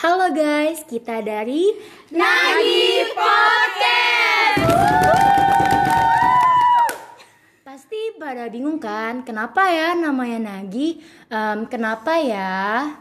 [0.00, 1.76] Halo guys, kita dari
[2.08, 4.64] Nagi Podcast.
[7.60, 11.04] Pasti pada bingung kan, kenapa ya namanya Nagi?
[11.28, 12.96] Em, kenapa ya?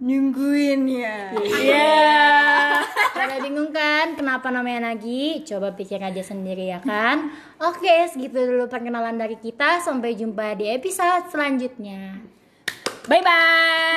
[0.00, 1.36] Nungguin ya.
[1.36, 2.00] Iya.
[3.12, 5.44] Pada bingung kan, kenapa namanya Nagi?
[5.44, 7.28] Coba pikir aja sendiri ya kan.
[7.60, 9.84] Oke, segitu dulu perkenalan dari kita.
[9.84, 12.35] Sampai jumpa di episode selanjutnya.
[13.06, 13.94] Bye bye.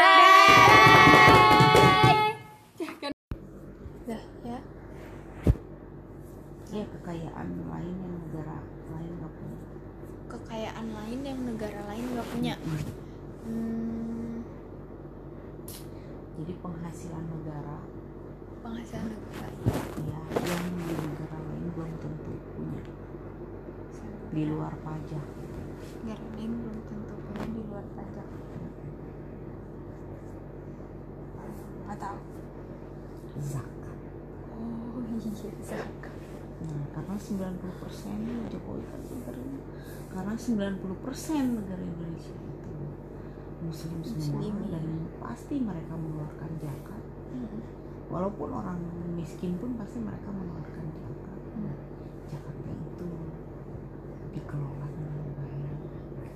[4.05, 4.59] Dah ya.
[6.69, 8.61] ya kekayaan lain yang negara
[8.93, 9.59] lain nggak punya
[10.29, 12.53] Kekayaan lain yang negara lain nggak punya.
[13.49, 14.45] Hmm,
[16.37, 17.81] jadi penghasilan negara
[18.61, 19.49] penghasilan negara.
[20.05, 22.81] ya yang di negara lain belum tentu punya
[24.29, 25.25] di luar pajak
[26.05, 28.38] Negara lain belum tentu punya di luar pajak.
[31.89, 32.17] Nggak tahu.
[33.39, 33.97] zakat
[34.53, 35.31] Oh iya
[35.63, 36.13] zakat.
[36.59, 39.61] nah karena 90 persen Jokowi kan negaranya
[40.09, 42.71] karena 90 persen negara Indonesia itu
[43.59, 44.69] muslim semua Muslim, iya.
[44.75, 44.85] dan
[45.17, 47.61] pasti mereka mengeluarkan zakat Hmm.
[48.09, 48.81] walaupun orang
[49.13, 51.73] miskin pun pasti mereka mengeluarkan zakat Hmm.
[52.25, 53.07] zakatnya itu
[54.33, 55.73] dikelola dengan baik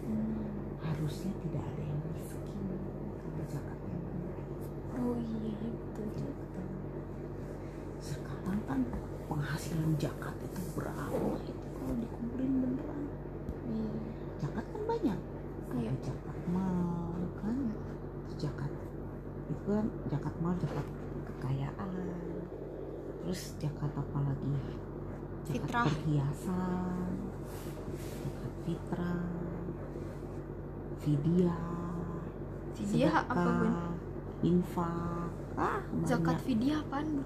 [0.01, 0.79] Hmm.
[0.79, 2.57] harusnya tidak ada yang miskin
[3.19, 4.39] kalau zakatnya benar
[5.03, 6.63] Oh iya iya, betul juga.
[7.99, 8.79] sekarang kan
[9.25, 13.03] penghasilan zakat itu berapa itu kalau dikumpulin beneran
[13.63, 13.91] Iya.
[14.37, 15.19] zakat kan banyak
[15.73, 15.89] Iya.
[15.89, 17.57] ada zakat mal kan
[18.33, 18.71] zakat
[19.45, 20.87] itu kan zakat mal zakat
[21.25, 21.91] kekayaan
[23.23, 24.51] terus zakat apa lagi
[25.43, 25.83] zakat Fitrah.
[25.85, 27.11] perhiasan
[28.23, 29.27] zakat fitrah
[30.99, 31.61] fidyah
[32.73, 33.73] Fidyah apa, Bun?
[34.43, 35.31] Infak.
[35.55, 37.23] Ah Zakat fidyah apaan, Bu?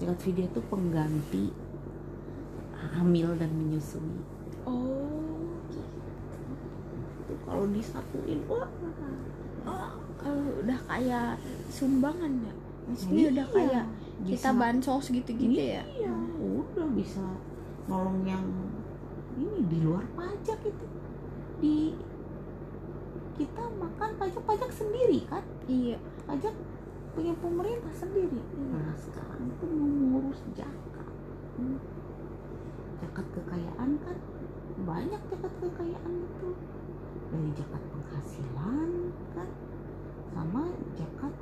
[0.00, 1.44] zakat fidyah itu pengganti
[2.96, 4.24] hamil dan menyusui.
[4.64, 8.64] Oh, itu kalau disatuin wah.
[9.68, 11.36] Oh kalau udah kayak
[11.68, 12.54] sumbangan ya?
[12.88, 13.84] Maksudnya udah Iya, kayak
[14.24, 15.84] kita bansos gitu-gitu ya?
[15.84, 17.24] Iya udah bisa
[17.84, 18.44] nolong yang
[19.36, 20.86] ini di luar pajak itu.
[21.60, 21.76] Di
[23.36, 25.44] kita makan pajak pajak sendiri kan?
[25.68, 25.96] Iya
[26.30, 26.54] pajak
[27.10, 28.38] punya pemerintah sendiri.
[28.70, 31.08] Nah sekarang itu mau ngurus zakat
[31.58, 31.76] Hmm.
[33.02, 34.16] zakat kekayaan kan
[34.86, 36.48] banyak zakat kekayaan itu.
[37.34, 38.90] Dari zakat penghasilan
[39.34, 39.48] kan
[40.30, 41.34] sama zakat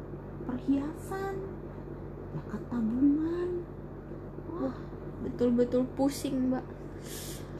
[0.48, 1.36] perhiasan
[2.32, 3.68] zakat tabungan.
[4.56, 4.78] Wah
[5.20, 6.64] betul-betul pusing mbak.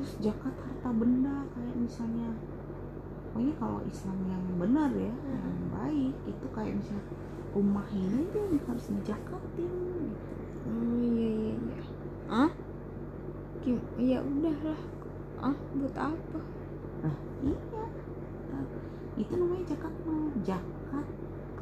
[0.01, 2.33] Terus zakat harta benda kayak misalnya
[3.29, 7.07] pokoknya kalau Islam yang benar ya yang baik itu kayak misalnya
[7.55, 9.73] rumah ini tuh harus dijakatin
[10.13, 10.35] gitu.
[10.69, 11.83] oh iya iya iya.
[12.29, 12.53] Ah
[13.59, 14.81] Gim ya udahlah.
[15.41, 16.41] Ah buat apa?
[17.03, 17.59] Nah iya.
[18.49, 18.65] Nah,
[19.19, 21.07] itu namanya zakat mau zakat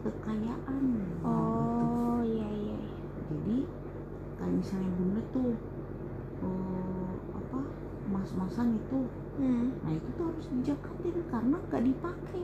[0.02, 0.84] kekayaan.
[1.25, 3.00] Oh iya iya iya.
[3.26, 3.58] jadi
[4.36, 5.52] kayak misalnya bunda tuh
[6.44, 7.58] eh, apa
[8.06, 9.00] mas-masan itu
[9.41, 9.82] hmm.
[9.82, 12.42] nah itu tuh harus dijakatin karena nggak dipakai.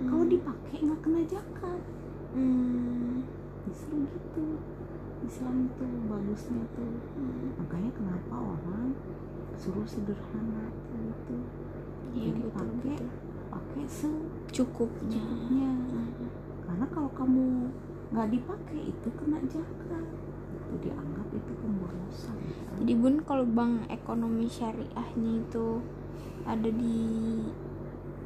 [0.00, 0.32] Kalau Hmm.
[0.32, 1.80] dipakai nggak kena zakat
[2.34, 3.24] hmm.
[3.68, 4.44] justru gitu.
[5.20, 6.96] Islam itu bagusnya tuh.
[7.14, 7.52] Hmm.
[7.60, 8.96] makanya kenapa orang
[9.60, 11.36] suruh sederhana gitu?
[12.16, 12.96] Iya Jadi pakai
[13.50, 15.70] pakai cukupnya secukupnya.
[15.76, 16.30] Hmm.
[16.64, 17.66] karena kalau kamu
[18.10, 20.06] nggak dipakai itu kena zakat
[20.50, 22.36] itu dianggap itu pemborosan.
[22.82, 25.82] Jadi bun kalau bank ekonomi syariahnya itu
[26.46, 26.98] ada di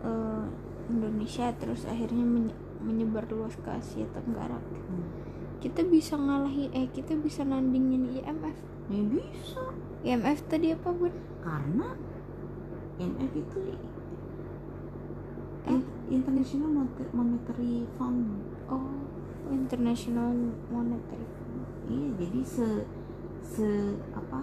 [0.05, 0.45] eh,
[0.89, 2.25] Indonesia terus akhirnya
[2.85, 4.61] menyebar luas ke Asia Tenggara.
[4.61, 5.09] Hmm.
[5.59, 8.57] Kita bisa ngalahi eh kita bisa nandingin IMF.
[8.85, 9.61] ya bisa
[10.03, 11.09] IMF tadi apa bun?
[11.41, 11.97] karena
[12.95, 13.59] MF itu
[15.65, 15.73] Eh?
[15.73, 18.29] In- International Moneta- Monetary Fund
[18.67, 18.93] Oh,
[19.49, 20.29] International
[20.69, 21.65] Monetary Fund.
[21.87, 22.69] iya jadi se
[23.41, 23.69] se
[24.11, 24.41] apa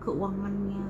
[0.00, 0.86] keuangannya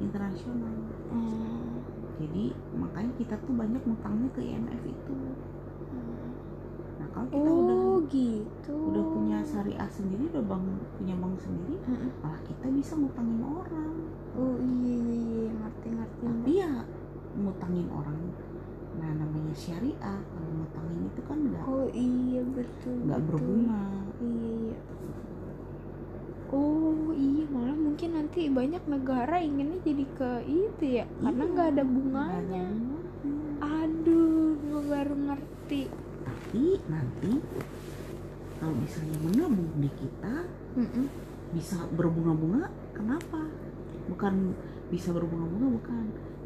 [0.00, 0.74] internasional
[1.08, 1.78] Hmm.
[2.16, 5.14] jadi makanya kita tuh banyak ngutangnya ke IMF itu
[7.12, 7.78] kalau kita Oh udah
[8.08, 8.74] gitu.
[8.88, 10.64] udah punya syariah sendiri udah bank
[10.96, 12.10] punya bank sendiri Mm-mm.
[12.20, 13.94] malah kita bisa ngutangin orang
[14.32, 16.24] Oh iya iya iya ngerti ngerti.
[16.24, 16.72] tapi ya
[17.36, 18.18] ngutangin orang
[18.92, 22.96] nah namanya syariah kalau ngutangin itu kan nggak Oh iya betul.
[23.04, 23.82] nggak berbunga
[24.18, 24.76] Iya iya.
[26.52, 31.68] Oh iya malah mungkin nanti banyak negara inginnya jadi ke itu ya karena Iya, nggak
[31.72, 32.64] ada nggak ada bunganya.
[32.68, 33.00] bunganya.
[33.62, 35.82] Aduh, gue baru ngerti.
[36.22, 37.32] Berarti nanti
[38.62, 40.46] kalau misalnya menabung di kita
[40.78, 41.06] Mm-mm.
[41.50, 43.50] bisa berbunga-bunga kenapa?
[44.06, 44.54] Bukan
[44.86, 46.04] bisa berbunga-bunga bukan.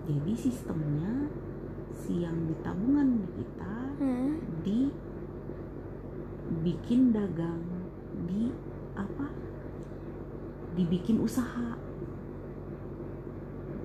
[0.08, 1.28] Jadi sistemnya
[1.92, 4.36] si yang di tabungan di kita Hmm.
[4.60, 4.92] di
[6.60, 7.64] bikin dagang
[8.28, 8.52] di
[8.92, 9.32] apa?
[10.76, 11.80] Dibikin usaha.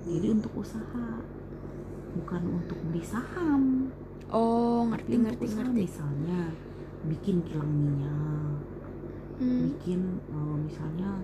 [0.04, 1.24] Jadi untuk usaha
[2.12, 3.88] bukan untuk beli saham
[4.32, 5.58] oh ngerti ngerti usaha.
[5.68, 6.40] ngerti misalnya
[7.08, 8.60] bikin kilang minyak
[9.42, 9.74] Hmm.
[9.74, 11.18] bikin eh, misalnya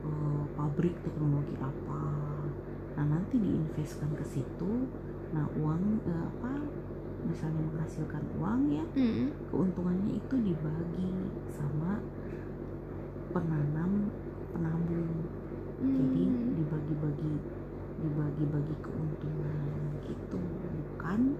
[0.00, 2.00] eh, pabrik teknologi apa
[2.96, 4.88] nah nanti diinvestkan ke situ
[5.36, 6.64] nah uang eh, apa
[7.28, 9.30] misalnya menghasilkan uang ya Mm.
[9.52, 11.12] keuntungannya itu dibagi
[11.52, 12.00] sama
[13.32, 14.08] penanam
[14.50, 15.12] penabung
[15.82, 16.56] jadi Hmm.
[16.56, 17.32] dibagi-bagi
[18.00, 19.60] dibagi-bagi keuntungan
[20.08, 20.40] gitu
[20.88, 21.36] bukan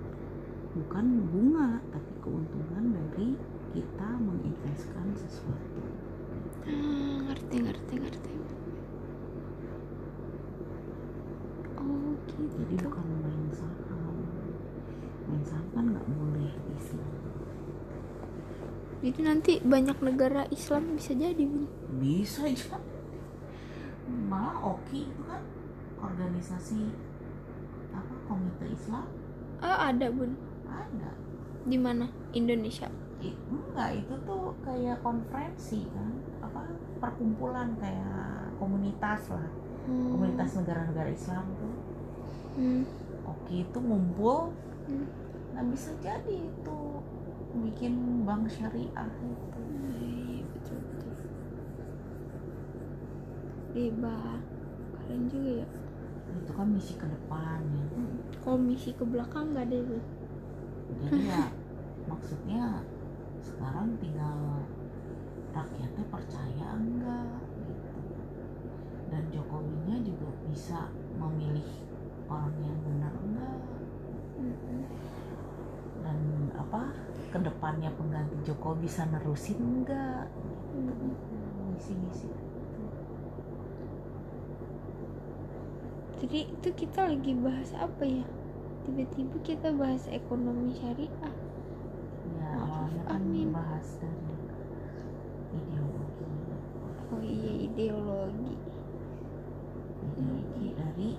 [0.73, 3.37] bukan bunga tapi keuntungan dari
[3.77, 5.83] kita menginvestkan sesuatu.
[6.65, 8.33] Ah, ngerti ngerti ngerti.
[11.77, 12.41] Oh gitu.
[12.57, 14.17] Jadi bukan main saham.
[15.29, 17.11] Main saham kan nggak boleh di sini.
[19.03, 21.67] Jadi nanti banyak negara Islam bisa jadi bun
[21.99, 22.79] bisa aja
[24.31, 25.43] malah oki itu kan
[25.99, 26.91] organisasi
[27.95, 29.07] apa komite Islam.
[29.63, 30.35] Ah ada bun
[30.73, 31.11] ada.
[31.63, 32.09] Di mana?
[32.33, 32.89] Indonesia?
[33.23, 36.11] I- enggak itu tuh kayak konferensi kan?
[36.43, 36.67] Apa
[36.99, 39.47] perkumpulan kayak komunitas lah.
[39.83, 40.15] Hmm.
[40.15, 41.75] komunitas negara-negara Islam tuh.
[42.55, 42.83] Hmm.
[43.27, 44.55] oki itu ngumpul.
[44.87, 45.07] Hmm.
[45.53, 46.79] nah bisa jadi itu
[47.53, 49.61] bikin bank syariah itu.
[50.01, 51.15] Iya, betul betul.
[53.77, 54.43] Hebat
[54.97, 55.69] keren juga ya.
[56.33, 57.85] Itu kan misi ke depan ya.
[58.43, 60.03] Komisi ke belakang nggak ada bun
[61.01, 61.43] jadi ya
[62.11, 62.85] maksudnya
[63.41, 64.39] sekarang tinggal
[65.53, 68.01] rakyatnya percaya enggak gitu.
[69.13, 70.89] Dan Jokowinya juga bisa
[71.21, 71.69] memilih
[72.29, 73.59] orang yang benar enggak.
[74.43, 74.83] Mm-mm.
[76.03, 76.19] dan
[76.59, 76.91] apa
[77.31, 80.27] ke depannya pengganti Jokowi bisa nerusin enggak
[80.75, 81.15] Mm-mm.
[81.71, 82.27] misi-misi
[86.19, 88.27] jadi itu kita lagi bahas apa ya
[88.83, 91.35] tiba-tiba kita bahas ekonomi syariah.
[92.39, 93.55] Ya awalnya kan amin.
[93.55, 94.35] bahas dari
[95.55, 96.27] ideologi.
[97.13, 98.55] Oh iya ideologi.
[100.03, 101.11] Ideologi dari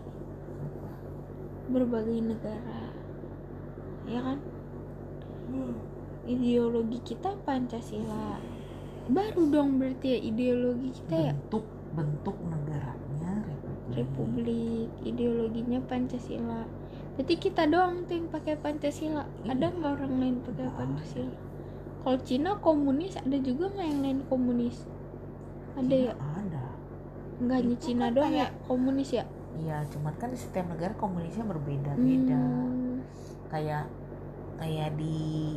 [1.72, 2.84] berbagai negara.
[4.08, 4.40] Ya kan?
[6.28, 8.40] Ideologi kita Pancasila.
[9.08, 11.34] Baru dong berarti ya ideologi kita ya.
[11.36, 13.46] Bentuk bentuk negaranya
[13.94, 16.66] republik, Republik ideologinya Pancasila
[17.14, 19.24] berarti kita doang tuh yang pakai Pancasila.
[19.44, 21.36] Ada nggak orang lain pakai Pancasila?
[22.02, 24.78] Kalau Cina komunis ada juga nggak yang lain komunis?
[25.74, 26.64] Ada Cina ya ada.
[27.40, 28.38] Nggak hanya Cina kan doang ya?
[28.44, 29.26] Kayak- komunis ya?
[29.54, 33.06] Iya cuman kan di setiap negara komunisnya berbeda-beda Hmm.
[33.48, 33.86] kayak
[34.58, 35.54] kayak di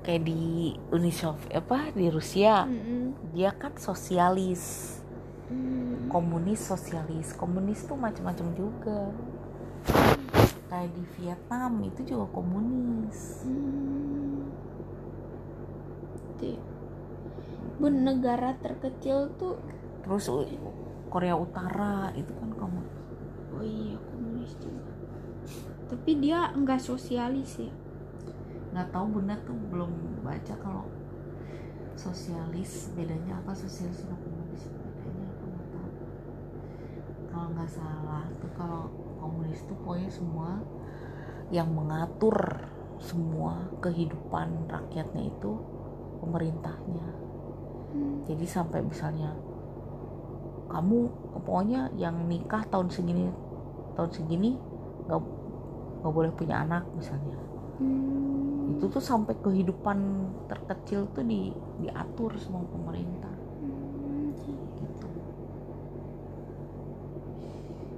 [0.00, 0.40] kayak di
[0.88, 3.12] Uni Soviet apa di Rusia Mm-mm.
[3.32, 4.96] dia kan sosialis.
[5.44, 6.08] Hmm.
[6.08, 7.36] komunis sosialis.
[7.36, 9.12] Komunis tuh macam-macam juga
[10.74, 14.50] kayak di Vietnam itu juga komunis Hmm.
[17.78, 19.62] Negara terkecil tuh
[20.02, 20.26] terus
[21.08, 22.90] Korea Utara itu kan komunis
[23.54, 24.92] oh iya komunis juga.
[25.94, 27.70] Tapi dia nggak sosialis ya.
[28.74, 29.94] nggak tahu bunda tuh belum
[30.26, 30.90] baca kalau
[31.94, 35.90] sosialis bedanya apa sosialis sama komunis bedanya apa nggak tahu
[37.30, 40.60] kalau nggak salah tuh kalau komunis tuh pokoknya semua
[41.48, 42.36] yang mengatur
[43.00, 45.50] semua kehidupan rakyatnya itu
[46.20, 47.08] pemerintahnya
[47.94, 48.26] Hmm.
[48.26, 49.38] jadi sampai misalnya
[50.66, 50.98] kamu
[51.46, 53.30] pokoknya yang nikah tahun segini
[53.94, 54.58] tahun segini
[55.06, 55.20] nggak
[56.02, 57.38] nggak boleh punya anak misalnya
[57.78, 58.74] Hmm.
[58.74, 59.98] itu tuh sampai kehidupan
[60.50, 61.50] terkecil tuh di
[61.82, 64.30] diatur sama pemerintah Hmm,
[64.78, 65.08] gitu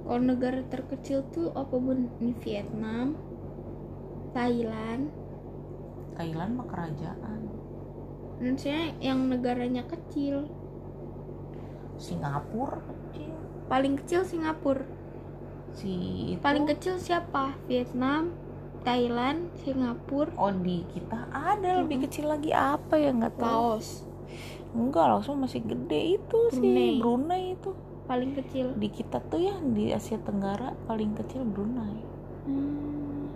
[0.07, 2.07] Kalau negara terkecil tuh apa bun?
[2.23, 3.19] Ini Vietnam,
[4.31, 5.11] Thailand.
[6.15, 7.39] Thailand mah kerajaan
[8.39, 10.47] Maksudnya yang negaranya kecil.
[11.99, 13.35] Singapura kecil
[13.67, 14.87] Paling kecil Singapura.
[15.75, 15.91] si
[16.33, 17.59] itu Paling kecil siapa?
[17.67, 18.31] Vietnam,
[18.87, 24.07] Thailand, Singapura, oh di kita ada lebih kecil lagi apa ya nggak tahu Laos.
[24.71, 26.63] enggak langsung masih gede itu Brunei.
[26.63, 27.69] sih Brunei itu
[28.07, 28.71] Paling kecil.
[28.79, 32.15] di kita tuh ya di Asia Tenggara paling kecil Brunei
[32.47, 33.27] Hmm.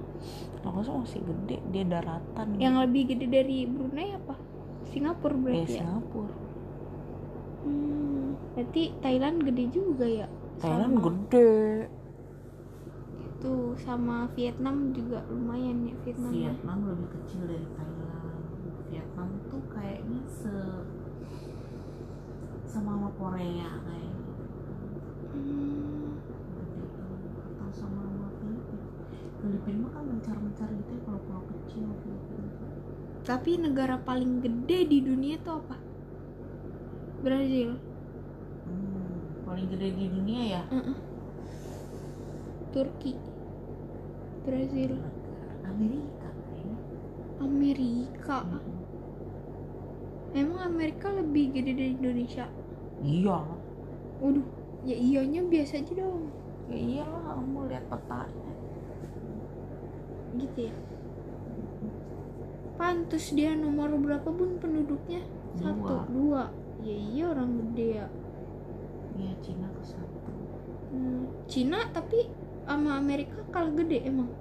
[0.64, 4.40] termasuk masih gede dia daratan yang lebih gede dari Brunei apa
[4.88, 6.36] Singapura eh, berarti ya Singapura
[7.68, 10.28] hmm, berarti Thailand gede juga ya
[10.62, 11.52] Thailand sama, gede
[13.42, 16.54] tuh sama Vietnam juga lumayan ya Vietnam ya.
[16.54, 18.46] Vietnam lebih kecil dari Thailand
[18.88, 20.54] Vietnam tuh kayaknya se
[22.64, 24.21] sama sama Korea kayaknya.
[27.52, 28.88] Atau sama sama Filipina
[29.40, 32.52] Filipina mah kan mencar-mencar gitu ya kalau pulau kecil Filipina
[33.22, 35.78] tapi negara paling gede di dunia tuh apa?
[37.22, 37.78] Brazil.
[38.66, 40.64] Hmm, paling gede di dunia ya?
[40.74, 40.98] Uh-uh.
[42.74, 43.14] Turki.
[44.42, 44.98] Brazil.
[45.70, 46.30] Amerika
[47.42, 48.42] Amerika.
[50.34, 52.50] Emang Amerika lebih gede dari Indonesia?
[53.06, 53.38] Iya.
[54.18, 56.34] Waduh ya iyanya biasa aja dong.
[56.72, 58.52] Ya iyalah kamu lihat petanya
[60.40, 60.76] gitu ya.
[62.80, 65.22] Pantes dia nomor berapa bun penduduknya?
[65.60, 66.50] Satu dua.
[66.82, 68.08] Ya iya orang gede ya.
[69.20, 70.18] Iya Cina ke satu.
[70.92, 72.32] Hmm, Cina tapi
[72.66, 74.32] sama Amerika kalah gede emang.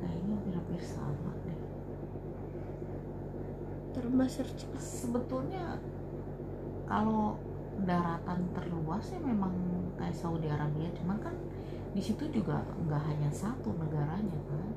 [0.00, 1.58] Kayaknya hampir-hampir sama deh.
[3.92, 4.46] Terbesar
[4.80, 5.78] sebetulnya
[6.88, 7.38] kalau
[7.82, 9.52] daratan terluas ya memang
[9.96, 10.88] kayak Saudi Arabia.
[10.96, 11.34] Cuman kan
[11.92, 14.68] di situ juga nggak hanya satu negaranya kan?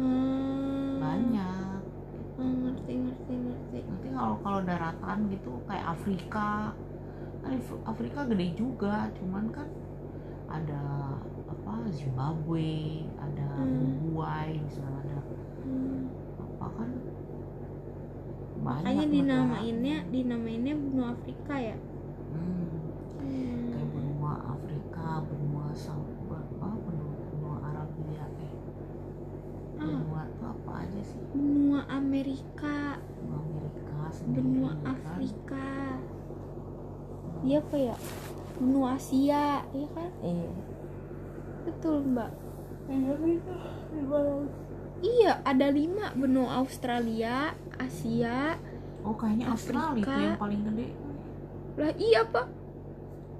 [0.00, 1.80] Hmm, banyak.
[2.40, 3.78] Oh, ngerti ngerti ngerti.
[3.84, 6.72] Nanti kalau kalau daratan gitu kayak Afrika.
[7.42, 9.66] Kan Af- Afrika gede juga cuman kan
[10.46, 10.82] ada
[11.44, 13.98] apa Zimbabwe ada Hmm.
[14.00, 15.18] Uruguay misalnya ada
[15.66, 16.06] Hmm.
[16.38, 16.90] apa kan?
[18.62, 21.74] Banyak makanya dinamainnya dinamainnya benua Afrika ya
[22.32, 22.66] hmm.
[23.22, 23.60] Hmm.
[23.70, 28.54] kayak benua Afrika benua Saudi apa benua benua Arabia eh.
[29.82, 31.20] Ah, benua itu apa aja sih?
[31.34, 33.02] Benua Amerika.
[33.18, 34.94] Benua Amerika sendiri benua kan.
[34.94, 35.70] Afrika.
[37.42, 37.96] Iya apa ya?
[38.62, 40.10] Benua Asia ya kan?
[40.22, 40.50] Iya.
[41.66, 42.30] Betul mbak.
[45.02, 46.14] Iya ada lima.
[46.14, 48.54] Benua Australia Asia
[49.02, 50.22] oh kayaknya Australia itu Afrika.
[50.22, 50.86] yang paling gede
[51.76, 52.46] lah iya pak.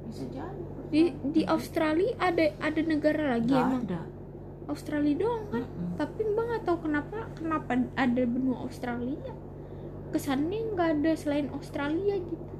[0.09, 0.63] Bisa jadi
[0.93, 3.85] di di Australia ada ada negara lagi nggak emang.
[3.89, 4.01] ada.
[4.69, 5.65] Australia doang kan?
[5.67, 5.99] Mm-mm.
[5.99, 9.33] tapi mbak nggak tahu kenapa kenapa ada benua Australia.
[10.13, 12.55] Kesannya nggak ada selain Australia gitu.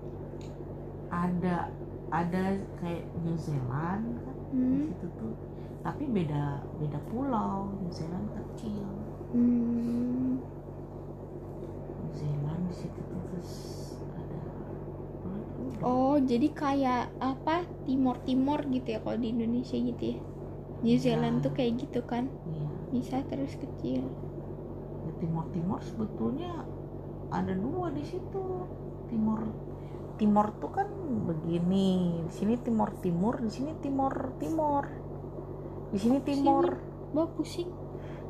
[1.13, 1.69] Ada
[2.09, 2.43] ada
[2.81, 4.37] kayak New Zealand kan?
[4.53, 4.89] Hmm.
[4.89, 5.37] situ tuh.
[5.85, 7.69] Tapi beda beda pulau.
[7.85, 8.89] New Zealand kecil.
[9.37, 10.41] Hmm.
[12.01, 13.53] New Zealand di situ tuh terus
[15.83, 20.19] oh jadi kayak apa Timor Timor gitu ya kalau di Indonesia gitu ya?
[20.83, 21.43] New Zealand Ya.
[21.47, 22.27] tuh kayak gitu kan?
[22.47, 22.69] Iya.
[22.91, 24.03] Bisa terus kecil.
[25.03, 26.67] Ya, Timor Timor sebetulnya
[27.31, 28.67] ada dua di situ.
[29.07, 29.47] Timor
[30.19, 30.89] Timor tuh kan
[31.27, 34.85] begini di sini Timor Timur di sini Timor Timor
[35.91, 36.67] di sini Timor.
[37.13, 37.71] Mbak pusing.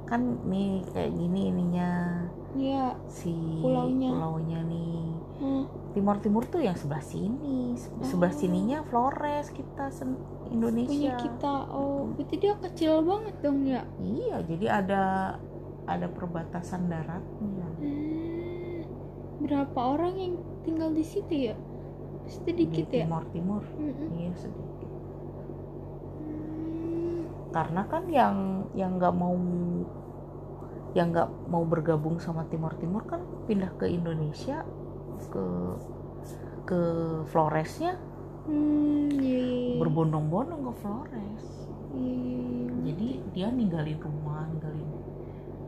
[0.09, 1.91] Kan nih kayak gini ininya.
[2.53, 3.33] Ya si
[3.65, 4.13] Pulaunya.
[4.13, 5.65] pulaunya nih hmm.
[5.93, 8.39] Timor Timur tuh yang sebelah sini Se- sebelah Oh.
[8.39, 14.41] sininya Flores kita sen- punya Indonesia kita oh berarti dia kecil banget dong ya iya
[14.43, 15.03] jadi ada
[15.85, 18.85] ada perbatasan daratnya Hmm.
[19.41, 21.57] berapa orang yang tinggal di situ ya
[22.25, 24.09] sedikit di ya Timor Timur Mm-mm.
[24.15, 24.89] iya sedikit
[26.23, 27.27] Hmm.
[27.51, 28.37] karena kan yang
[28.73, 29.35] yang nggak mau
[30.93, 34.63] yang nggak mau bergabung sama Timor Timur kan pindah ke Indonesia
[35.29, 35.47] ke
[36.67, 36.81] ke
[37.29, 37.99] Floresnya?
[38.43, 39.79] Hmm, iya.
[39.79, 41.45] berbondong-bondong ke Flores.
[41.95, 44.91] Iya, jadi dia ninggalin rumah ninggalin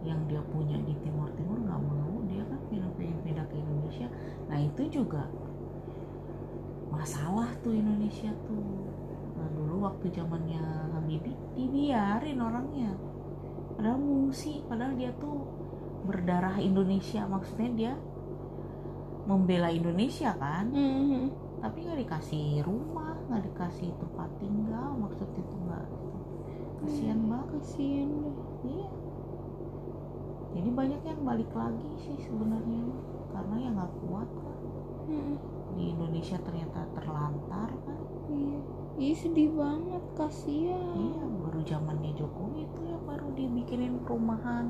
[0.02, 4.08] yang dia punya di Timor Timur nggak mau dia kan pengen pengen pindah ke Indonesia.
[4.50, 5.30] Nah itu juga
[6.90, 8.90] masalah tuh Indonesia tuh.
[9.38, 10.62] Nah dulu waktu zamannya
[10.98, 12.92] Habibie dibiarin orangnya.
[13.74, 15.46] Padahal ngungsi padahal dia tuh
[16.04, 17.24] berdarah Indonesia.
[17.24, 17.92] Maksudnya dia
[19.24, 20.68] membela Indonesia kan?
[20.70, 21.24] Mhm.
[21.58, 26.18] tapi nggak dikasih rumah nggak dikasih tempat tinggal maksudnya itu nggak gitu.
[26.76, 27.48] kasihan banget.
[27.56, 28.36] Kasihan deh.
[28.68, 28.88] Iya.
[30.54, 32.84] Jadi banyak yang balik lagi sih sebenarnya.
[33.32, 34.58] Karena yang nggak kuat kan
[35.04, 35.34] Mhm.
[35.72, 38.00] di Indonesia ternyata terlantar kan?
[38.28, 38.60] Iya.
[38.94, 40.04] Ih sedih banget.
[40.14, 40.94] Kasihan.
[40.94, 44.68] Iya baru zamannya Jokowi itu yang baru dibikinin perumahan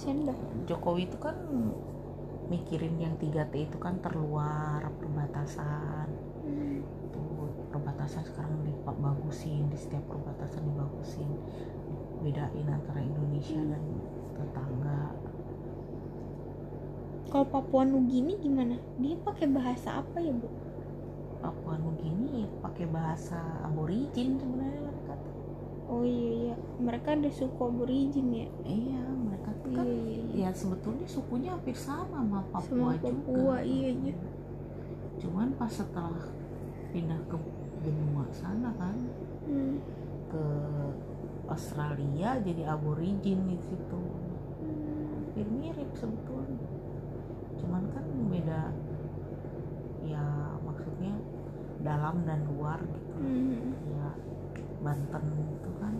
[0.00, 0.38] kasihan dah
[0.68, 1.36] Jokowi itu kan
[2.52, 6.08] mikirin yang 3T itu kan terluar perbatasan
[6.44, 6.82] Hmm.
[7.14, 11.30] tuh perbatasan sekarang dibagusin di setiap perbatasan dibagusin
[12.24, 13.82] bedain antara Indonesia dan
[14.36, 15.16] tetangga
[17.30, 18.76] Kalau Papua Nugini gimana?
[19.02, 20.48] Dia pakai bahasa apa ya, Bu?
[21.42, 25.14] Papua Nugini pakai bahasa aborigin sebenarnya mereka.
[25.92, 26.54] Oh iya iya,
[26.86, 28.46] mereka ada suku aborigin ya.
[28.64, 33.90] iya mereka kan Iya ya sebetulnya sukunya hampir sama sama Papua, Sama Papua, juga iya,
[33.92, 34.14] iya.
[35.20, 36.22] cuman pas setelah
[36.90, 37.36] pindah ke
[37.80, 38.96] benua sana kan
[39.44, 39.78] Hmm.
[40.30, 40.44] ke
[41.46, 44.02] Australia jadi aborigin di situ
[44.60, 45.26] Hmm.
[45.26, 46.68] hampir mirip sebetulnya
[47.56, 48.62] cuman kan beda
[50.02, 50.24] ya
[50.60, 51.14] maksudnya
[51.80, 53.74] dalam dan luar gitu Hmm.
[53.92, 54.08] ya
[54.80, 55.94] Banten itu kan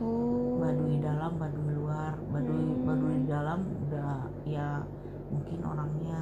[0.00, 0.56] Oh.
[0.60, 2.84] Baduy dalam Baduy luar Baduy Hmm.
[2.88, 4.80] Baduy dalam udah ya
[5.28, 6.18] mungkin orangnya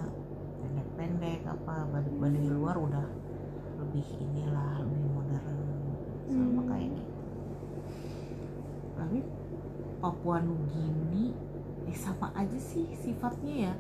[0.61, 3.06] pendek-pendek apa Baduy, Baduy luar udah
[3.78, 5.58] lebih inilah lebih modern
[6.28, 6.68] sama Hmm.
[6.68, 7.14] kayak gitu
[8.99, 9.18] tapi
[9.99, 11.32] Papua Nugini
[11.87, 13.75] eh, sama aja sih sifatnya ya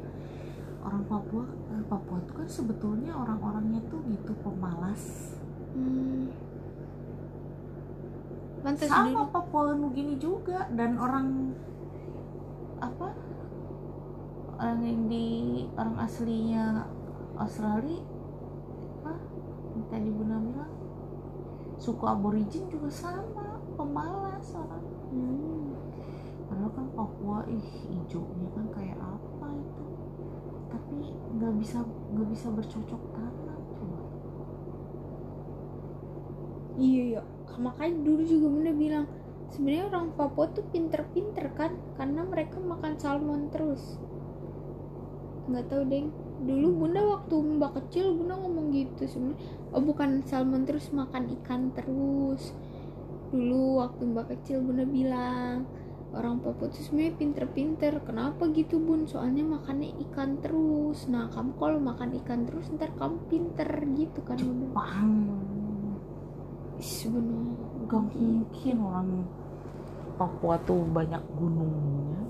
[0.80, 1.42] orang Papua
[1.74, 5.34] eh, Papua itu kan sebetulnya orang-orangnya tuh gitu pemalas
[5.74, 6.30] Hmm.
[8.76, 9.32] Sama dulu.
[9.32, 11.56] Papua Nugini juga dan orang
[12.78, 13.08] apa
[14.58, 15.26] orang yang di
[15.72, 16.84] orang aslinya
[17.38, 18.02] Australia
[18.98, 19.12] apa
[19.88, 20.72] tadi Bunda bilang
[21.78, 25.72] suku aborigin juga sama pemalas orang Hmm.
[26.44, 29.84] padahal kan Papua ih hijaunya kan kayak apa itu
[30.68, 30.96] tapi
[31.32, 31.80] nggak bisa
[32.12, 34.00] nggak bisa bercocok tanam coba
[36.78, 37.22] Iya iya.
[37.58, 39.06] Makanya dulu juga Bunda bilang
[39.50, 43.98] sebenarnya orang Papua tuh pinter-pinter kan karena mereka makan salmon terus.
[45.50, 46.06] Nggak tahu deh.
[46.38, 49.42] Dulu Bunda waktu Mbak kecil Bunda ngomong gitu sebenarnya.
[49.74, 52.54] Oh bukan salmon terus makan ikan terus.
[53.34, 55.66] Dulu waktu Mbak kecil Bunda bilang
[56.14, 57.92] orang Papua tuh sebenarnya pinter-pinter.
[58.06, 59.10] Kenapa gitu Bun?
[59.10, 61.10] Soalnya makannya ikan terus.
[61.10, 63.66] Nah kamu kalau makan ikan terus ntar kamu pinter
[63.98, 64.70] gitu kan Bunda.
[64.70, 65.57] Jepang
[66.78, 67.56] Sebenarnya.
[67.88, 69.08] gak mungkin orang
[70.18, 72.22] Papua tuh banyak gunungnya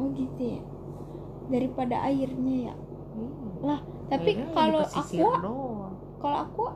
[0.00, 0.62] Oh gitu ya.
[1.50, 2.74] Daripada airnya ya.
[3.60, 5.92] Lah, tapi kalau doang.
[6.22, 6.70] kalau aqua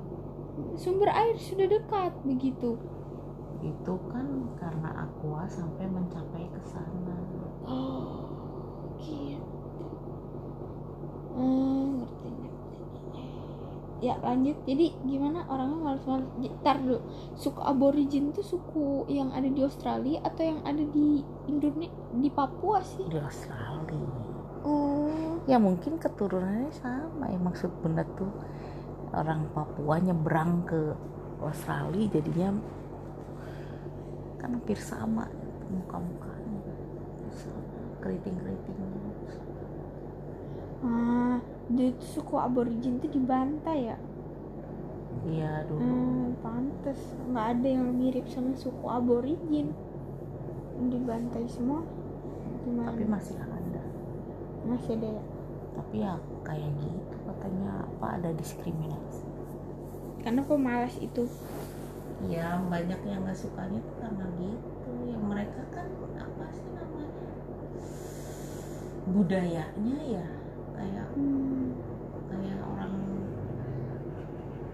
[0.76, 2.76] sumber air sudah dekat begitu.
[3.64, 4.28] itu kan
[4.60, 7.16] karena aqua sampai mencapai ke sana
[7.64, 9.40] Oh, gitu.
[11.32, 12.43] Hmm, ngerti.
[14.02, 14.58] Ya lanjut.
[14.66, 16.26] Jadi gimana orangnya malas-malas?
[16.62, 16.98] Ntar dulu.
[17.38, 22.78] Suku aborigin tuh suku yang ada di Australia atau yang ada di Indonesia di Papua
[22.82, 23.04] sih?
[23.10, 24.22] di Australia
[24.64, 28.32] Oh, ya mungkin keturunannya sama ya maksud bunda tuh
[29.12, 30.80] orang Papua nyebrang ke
[31.44, 32.56] Australia jadinya
[34.40, 35.28] kan hampir sama
[35.68, 36.64] muka-mukanya
[38.00, 38.88] keriting-keritingnya
[40.80, 41.36] ah,
[41.68, 43.96] tuh suku aborigin tuh dibantai ya?
[45.24, 47.00] iya dulu Hmm, pantes.
[47.30, 49.68] Nggak ada yang mirip sama suku aborigin.
[50.92, 51.80] Dibantai semua.
[52.64, 52.92] Gimana?
[52.92, 53.82] Tapi masih ada.
[54.66, 55.24] Masih ada ya?
[55.74, 56.14] Tapi ya
[56.46, 57.70] kayak gitu katanya.
[57.88, 59.22] Apa ada diskriminasi.
[60.22, 61.24] Karena pemalas itu.
[62.32, 64.90] Ya banyak yang nggak sukanya tuh karena gitu.
[65.10, 67.10] Ya mereka kan apa sih namanya
[69.04, 70.26] budayanya ya
[70.74, 71.08] kayak
[72.28, 72.94] kayak orang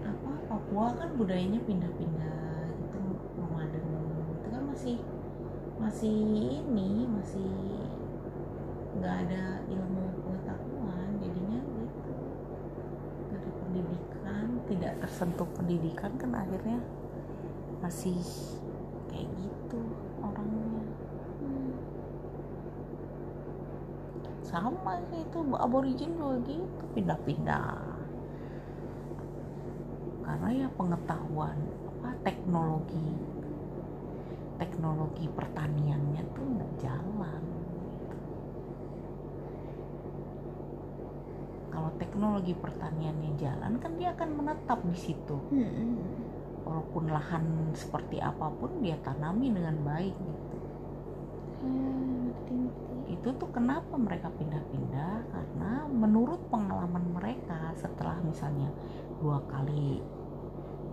[0.01, 2.99] apa Papua kan budayanya pindah-pindah gitu
[3.37, 3.85] nomaden
[4.41, 4.97] itu kan masih
[5.77, 6.13] masih
[6.65, 7.49] ini masih
[8.97, 12.13] nggak ada ilmu pengetahuan jadinya gitu.
[13.29, 16.79] Nggak pendidikan tidak tersentuh pendidikan kan akhirnya
[17.81, 18.21] masih
[19.09, 19.81] kayak gitu
[20.21, 20.85] orangnya
[21.41, 21.73] hmm.
[24.53, 27.65] Sama sih itu aborigin juga gitu pindah-pindah
[30.25, 31.57] karena ya pengetahuan
[31.89, 33.07] apa teknologi
[34.61, 37.43] teknologi pertaniannya tuh nggak jalan
[37.91, 38.17] gitu.
[41.73, 46.31] kalau teknologi pertaniannya jalan kan dia akan menetap di situ Hmm.
[46.67, 47.45] walaupun lahan
[47.81, 50.57] seperti apa pun dia tanami dengan baik gitu
[51.61, 52.33] Hmm,
[53.11, 55.27] itu tuh kenapa mereka pindah-pindah?
[55.27, 58.71] Karena menurut pengalaman mereka setelah misalnya
[59.19, 59.99] dua kali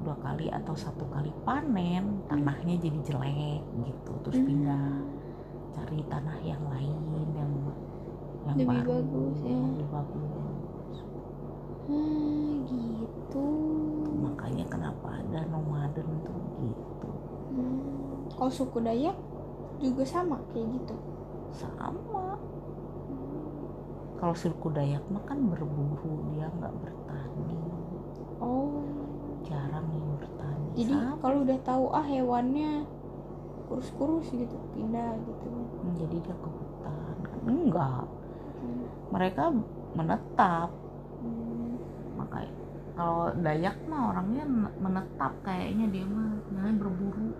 [0.03, 4.13] dua kali atau satu kali panen tanahnya jadi jelek gitu.
[4.27, 4.87] Terus pindah
[5.75, 7.53] cari tanah yang lain yang yang
[8.59, 9.59] Lebih baru, bagus, ya.
[9.61, 10.97] lebih bagus.
[11.89, 13.49] Hmm, gitu.
[14.25, 17.11] Makanya kenapa ada nomaden tuh gitu.
[17.55, 19.17] Hmm, kalau suku Dayak
[19.79, 20.97] juga sama kayak gitu
[21.55, 22.37] sama.
[24.19, 27.55] Kalau suku Dayak mah kan berburu dia nggak bertani.
[28.43, 28.83] Oh.
[29.47, 30.67] Jarang yang bertani.
[30.75, 31.15] Jadi Sama.
[31.23, 32.83] kalau udah tahu ah hewannya
[33.71, 35.49] kurus-kurus gitu pindah gitu.
[35.49, 37.17] Hmm, jadi dia ke hutan.
[37.47, 38.05] Enggak.
[38.59, 38.87] Hmm.
[39.15, 39.55] mereka
[39.95, 40.71] menetap.
[41.23, 41.79] Hmm.
[42.19, 42.55] makanya
[42.99, 44.45] kalau Dayak mah orangnya
[44.83, 46.43] menetap kayaknya dia mah.
[46.51, 47.31] Namanya berburu.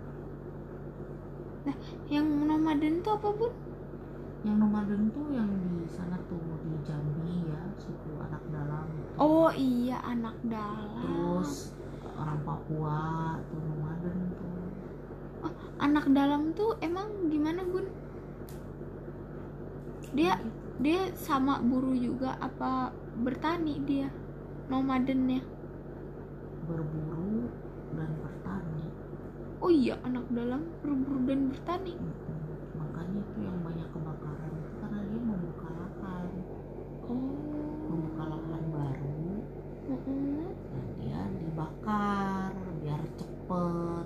[2.07, 3.68] Yang nomaden tuh apa bun
[4.47, 9.11] yang nomaden tuh yang di sana tuh di Jambi ya suku anak dalam itu.
[9.19, 11.03] oh iya anak dalam.
[11.03, 11.75] Terus
[12.15, 12.99] orang Papua
[13.51, 14.47] tuh nomaden tuh.
[15.79, 17.87] Anak dalam tuh emang gimana bun
[20.15, 20.39] dia
[20.79, 24.07] dia sama buru juga apa bertani dia
[24.71, 25.43] nomadennya?
[26.63, 27.51] Berburu
[27.95, 28.85] dan bertani.
[29.59, 31.93] Oh iya anak dalam berburu dan bertani.
[31.99, 32.37] Mm-mm.
[32.79, 36.31] makanya itu yang banyak kebakaran itu karena dia membuka lahan
[37.09, 37.33] oh.
[37.89, 39.41] Membuka lahan baru.
[39.89, 42.53] Dan dia dibakar
[42.85, 44.05] biar cepet.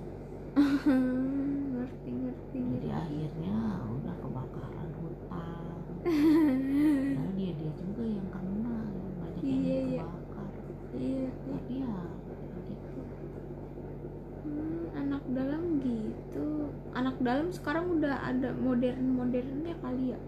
[1.74, 3.56] Ngerti ngerti jadi akhirnya
[4.00, 5.76] udah kebakaran hutan.
[7.14, 8.76] Nah, dia dia juga yang kena
[9.20, 10.04] banyak Iya, yang iya.
[10.04, 10.48] kebakar.
[10.94, 11.94] Iya tapi ya
[12.64, 13.00] gitu.
[14.44, 16.46] Hmm, anak dalam gitu.
[16.96, 20.20] Anak dalam sekarang udah ada modern modernnya kali ya?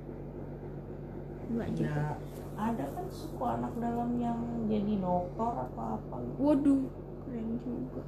[1.47, 6.39] Enggak juga ya ada kan suku anak dalam yang jadi dokter apa apa gitu.
[6.41, 6.83] waduh
[7.25, 8.03] keren juga.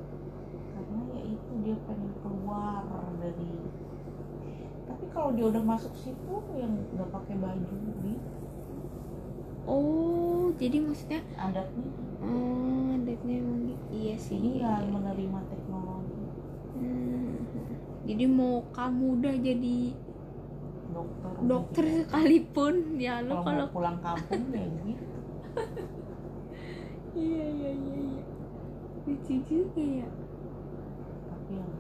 [0.73, 2.83] Karena ya itu dia pengen keluar
[3.21, 3.53] dari
[4.89, 8.17] tapi kalau dia udah masuk situ yang nggak pakai baju di
[9.69, 11.93] oh jadi maksudnya adatnya.
[12.25, 13.85] Oh adatnya emang gitu.
[13.93, 14.41] Iya sih.
[14.41, 16.25] Jadi ya menerima teknologi.
[16.79, 17.43] Hmm.
[18.07, 19.79] jadi mau kamu udah jadi
[20.89, 21.31] dokter.
[21.45, 21.97] Dokter gitu.
[22.03, 22.75] sekalipun.
[22.97, 25.05] Ya lo kalau pulang kampung ya gitu
[27.19, 28.23] iya iya iya iya.
[29.05, 30.09] Lucu juga ya.
[31.29, 31.71] Tapi yang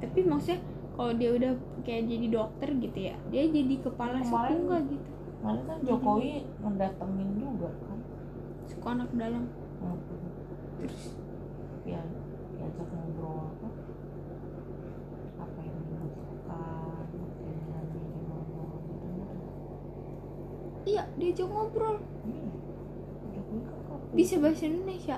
[0.00, 0.60] tapi maksudnya
[0.94, 5.10] kalau dia udah kayak jadi dokter gitu ya dia jadi kepala suku Kemarin- nggak gitu.
[5.40, 7.98] Kemarin kan Jokowi mendatengin juga kan?
[8.64, 9.44] Suku anak dalam.
[9.80, 9.96] Hmm.
[10.76, 11.16] terus?
[11.82, 12.00] ya
[12.52, 13.56] diajak ngobrol
[15.40, 19.08] apa yang dibutuhkan keinginannya gimana gitu
[20.90, 22.02] iya diajak ngobrol.
[22.26, 22.50] Hmm.
[24.10, 25.16] Bisa bahasa Indonesia?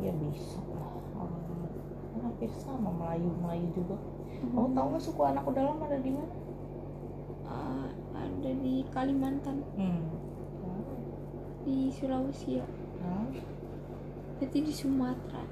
[0.00, 0.96] Ya bisa lah.
[1.16, 3.96] Orang hampir sama Melayu Melayu juga.
[4.40, 6.34] Kamu tahu nggak suku anak dalam ada di mana?
[7.44, 9.60] Ah, ada di Kalimantan.
[9.76, 10.02] Hmm.
[11.66, 12.66] di Sulawesi ya.
[13.02, 13.26] Nah,
[14.38, 15.42] berarti di Sumatera.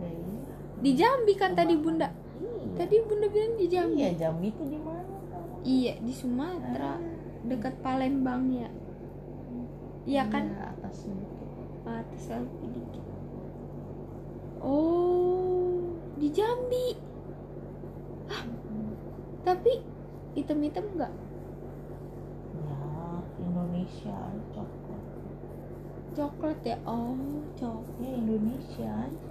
[0.00, 0.54] Ya iya.
[0.80, 2.08] di Jambi kan tadi bunda?
[2.40, 2.80] Iya.
[2.80, 4.00] tadi bunda bilang di Jambi.
[4.00, 4.97] Iya, Jambi itu di mana?
[5.68, 6.96] Iya di Sumatera
[7.44, 8.68] dekat Palembang ya.
[10.08, 10.48] Iya kan?
[10.48, 11.48] Iya, atas sedikit.
[11.88, 13.04] atas selfie dikit.
[14.64, 16.96] Oh di Jambi.
[18.28, 18.44] Hah,
[19.40, 19.80] tapi
[20.36, 21.12] hitam-hitam enggak
[22.60, 22.80] Ya,
[23.40, 24.16] Indonesia
[24.52, 25.04] coklat.
[26.12, 26.76] coklat ya?
[26.84, 27.16] Oh
[27.56, 28.00] coklat.
[28.04, 29.28] Ya Indonesia aja.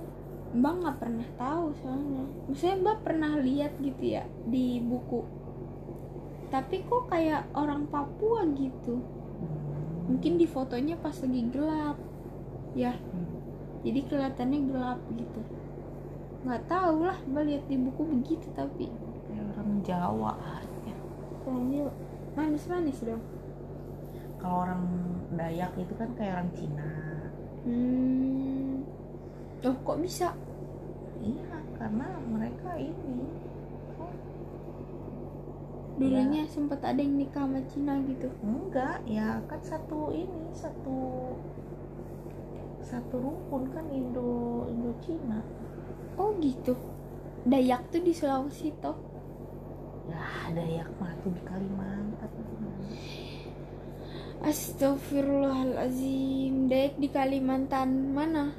[0.57, 2.25] mbak nggak pernah tahu soalnya.
[2.49, 5.36] Maksudnya mbak pernah lihat gitu ya di buku
[6.47, 9.03] tapi kok kayak orang Papua gitu?
[10.07, 11.97] Mungkin di fotonya pas lagi gelap.
[12.77, 12.95] Ya
[13.87, 15.41] jadi kelihatannya gelap gitu.
[16.43, 18.91] Nggak tahu lah mbak lihat di buku begitu tapi.
[19.31, 20.93] Kayak orang Jawa aja.
[21.47, 21.87] orangnya
[22.35, 23.23] manis-manis dong.
[24.43, 24.83] Kalau orang
[25.39, 26.87] Dayak itu kan kayak orang Cina.
[27.63, 28.83] hmm.
[29.63, 30.31] Oh kok bisa?
[31.19, 33.46] Iya, karena mereka ini
[35.97, 38.29] dulunya sempet ada yang nikah sama Cina gitu.
[38.45, 41.33] Enggak ya kan satu ini satu
[42.85, 45.43] satu rukun kan Indo Indo Cina
[46.17, 46.73] oh gitu.
[47.47, 48.97] Dayak tuh di Sulawesi toh.
[50.09, 52.29] Ya Dayak mah tuh di Kalimantan.
[54.37, 58.51] Astagfirullahalazim Dayak di Kalimantan mana?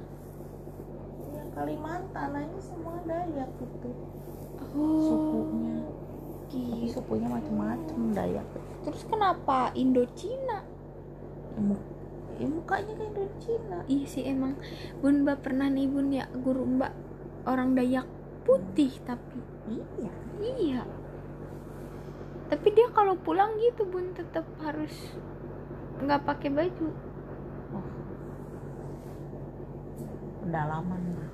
[1.30, 3.90] Ya Kalimantan aja semua Dayak itu.
[4.74, 5.00] Oh.
[5.04, 5.78] Sukunya
[6.48, 7.00] gitu.
[7.00, 8.46] sukunya macam-macam Dayak.
[8.84, 10.64] Terus kenapa Indocina
[11.58, 11.78] ya,
[12.38, 14.54] ya mukanya kayak Indo Cina iya sih emang.
[15.02, 16.92] Bun mbak pernah nih bun ya guru mbak
[17.44, 18.06] orang Dayak
[18.46, 19.40] putih tapi.
[19.68, 20.12] Iya.
[20.38, 20.82] Iya.
[22.48, 24.94] Tapi dia kalau pulang gitu bun tetap harus
[25.98, 26.88] nggak pakai baju.
[27.74, 27.86] Oh.
[30.46, 31.28] Pendalaman lah.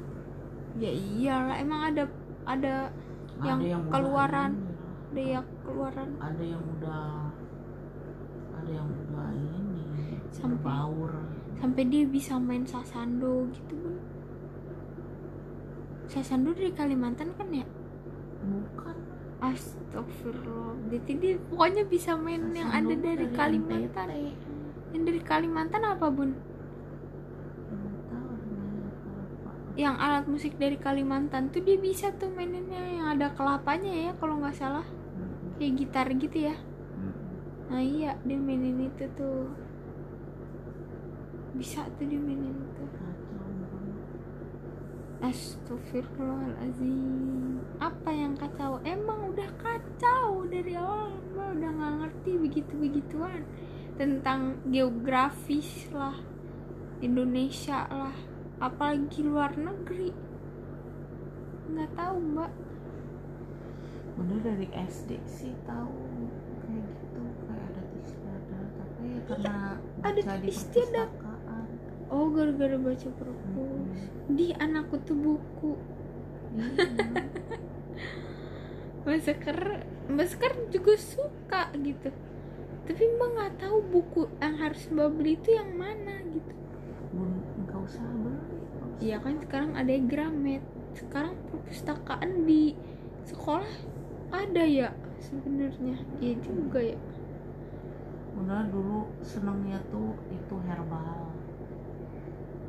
[0.74, 2.04] ya iyalah emang ada
[2.50, 2.90] ada
[3.46, 4.52] Yang ada yang keluaran.
[5.14, 6.10] Ada yang keluaran.
[6.18, 7.30] Ada yang udah
[8.58, 11.12] ada yang udah ini Sampai- baur.
[11.54, 13.94] sampai dia bisa main sasando gitu bun.
[16.10, 17.62] Sasando dari Kalimantan kan ya?
[18.42, 18.96] Bukan.
[19.38, 20.74] Astagfirullah.
[20.90, 24.08] Berarti dia pokoknya bisa main yang ada Sasando dari Kalimantan.
[24.10, 24.34] NTT.
[24.90, 26.30] Yang dari Kalimantan apa bun?
[29.74, 34.38] Yang alat musik dari Kalimantan tuh dia bisa tuh maininnya Yang ada kelapanya ya kalau
[34.38, 34.86] nggak salah
[35.56, 36.56] Kayak gitar gitu ya
[36.98, 37.14] mm.
[37.70, 39.48] Nah iya dia mainin itu tuh
[41.54, 42.84] Bisa tuh dia mainin itu.
[45.24, 48.76] Astagfirullahaladzim Apa yang kacau?
[48.84, 53.48] Emang udah kacau dari awal Mbak udah nggak ngerti begitu-begituan
[53.96, 56.20] Tentang geografis lah
[57.00, 58.12] Indonesia lah
[58.60, 60.12] Apalagi luar negeri
[61.74, 62.52] nggak tahu mbak
[64.14, 65.94] Bener dari SD sih tahu
[66.64, 69.56] kayak gitu kayak ada istiadat tapi karena
[70.02, 71.10] ada istiadat.
[72.12, 73.98] Oh gara-gara baca perpus
[74.30, 75.74] Di anakku tuh buku
[76.54, 77.26] Iya.
[80.14, 82.14] Mbak Sekar juga suka gitu
[82.84, 86.54] Tapi mbak nggak tahu buku yang harus mbak beli itu yang mana gitu
[87.14, 88.38] nggak usah beli.
[89.02, 90.62] Iya kan sekarang ada Gramet.
[90.94, 92.74] Sekarang perpustakaan di
[93.26, 93.70] sekolah
[94.34, 95.96] ada ya sebenarnya.
[96.18, 96.98] Iya juga ya.
[98.34, 101.30] Bener dulu senengnya tuh itu herbal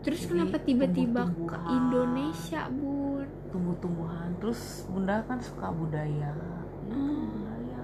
[0.05, 1.57] Terus Jadi, kenapa tiba-tiba ke.
[1.65, 3.25] Indonesia, Bun?
[3.49, 6.29] tumbuh-tumbuhan terus bunda kan suka budaya
[6.85, 7.31] Hmm.
[7.33, 7.81] budaya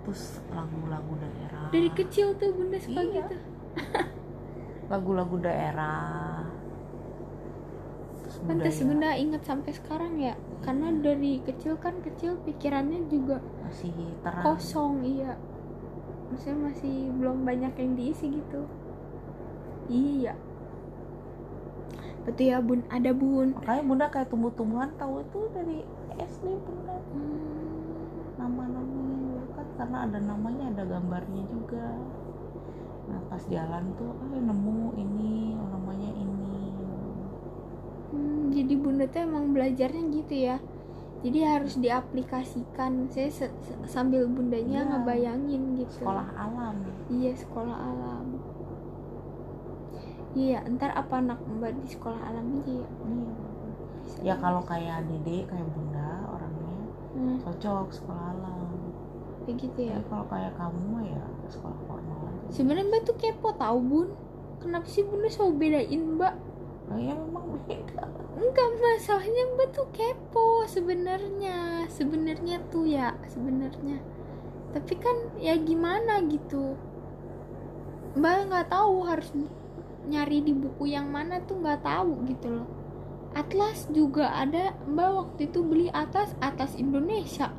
[0.00, 3.12] terus lagu-lagu daerah Dari kecil tuh Bunda suka Iya.
[3.20, 3.36] gitu.
[4.92, 6.46] lagu-lagu daerah
[8.22, 10.34] terus Pantes budaya Bunda ingat sampai sekarang ya.
[10.62, 13.90] Karena dari kecil kan kecil pikirannya juga masih
[14.22, 15.34] terang kosong, iya.
[16.30, 18.62] Maksudnya masih belum banyak yang diisi gitu.
[19.86, 20.38] Iya.
[22.22, 23.58] Betul ya Bun, ada Bun.
[23.58, 25.82] makanya bunda kayak tumbuh-tumbuhan tahu itu dari
[26.14, 28.38] SD bunda Hmm.
[28.38, 28.86] nama-namanya
[29.18, 31.98] dulu kan karena ada namanya ada gambarnya juga
[33.02, 36.41] nah pas jalan tuh eh nemu ini namanya ini
[38.12, 40.56] Hmm, jadi bunda tuh emang belajarnya gitu ya.
[41.22, 43.08] Jadi harus diaplikasikan.
[43.08, 44.90] Saya se- se- sambil bundanya Iya.
[44.90, 46.02] ngebayangin gitu.
[46.02, 46.76] Sekolah alam.
[47.08, 48.26] Iya sekolah alam.
[50.32, 52.88] Iya ntar apa anak mbak di sekolah alam aja ya?
[52.88, 53.32] Iya.
[54.02, 54.18] Bisa.
[54.20, 56.74] ya kalau kayak dede kayak bunda orangnya
[57.12, 58.66] Hmm, cocok sekolah alam.
[59.44, 59.94] Kayak gitu ya?
[59.94, 64.08] Tapi kalau kayak kamu ya sekolah formal sebenarnya mbak tuh kepo tahu bun.
[64.58, 66.34] Kenapa sih bunda selalu bedain mbak
[66.88, 68.04] kayaknya memang beda.
[68.38, 71.86] Enggak masalahnya mbak tuh kepo sebenarnya.
[71.88, 73.98] Sebenarnya tuh ya sebenarnya.
[74.72, 76.74] Tapi kan ya gimana gitu?
[78.18, 79.28] Mbak nggak tahu harus
[80.08, 82.68] nyari di buku yang mana tuh nggak tahu gitu loh.
[83.32, 84.76] Atlas juga ada.
[84.88, 87.52] Mbak waktu itu beli atas atas Indonesia.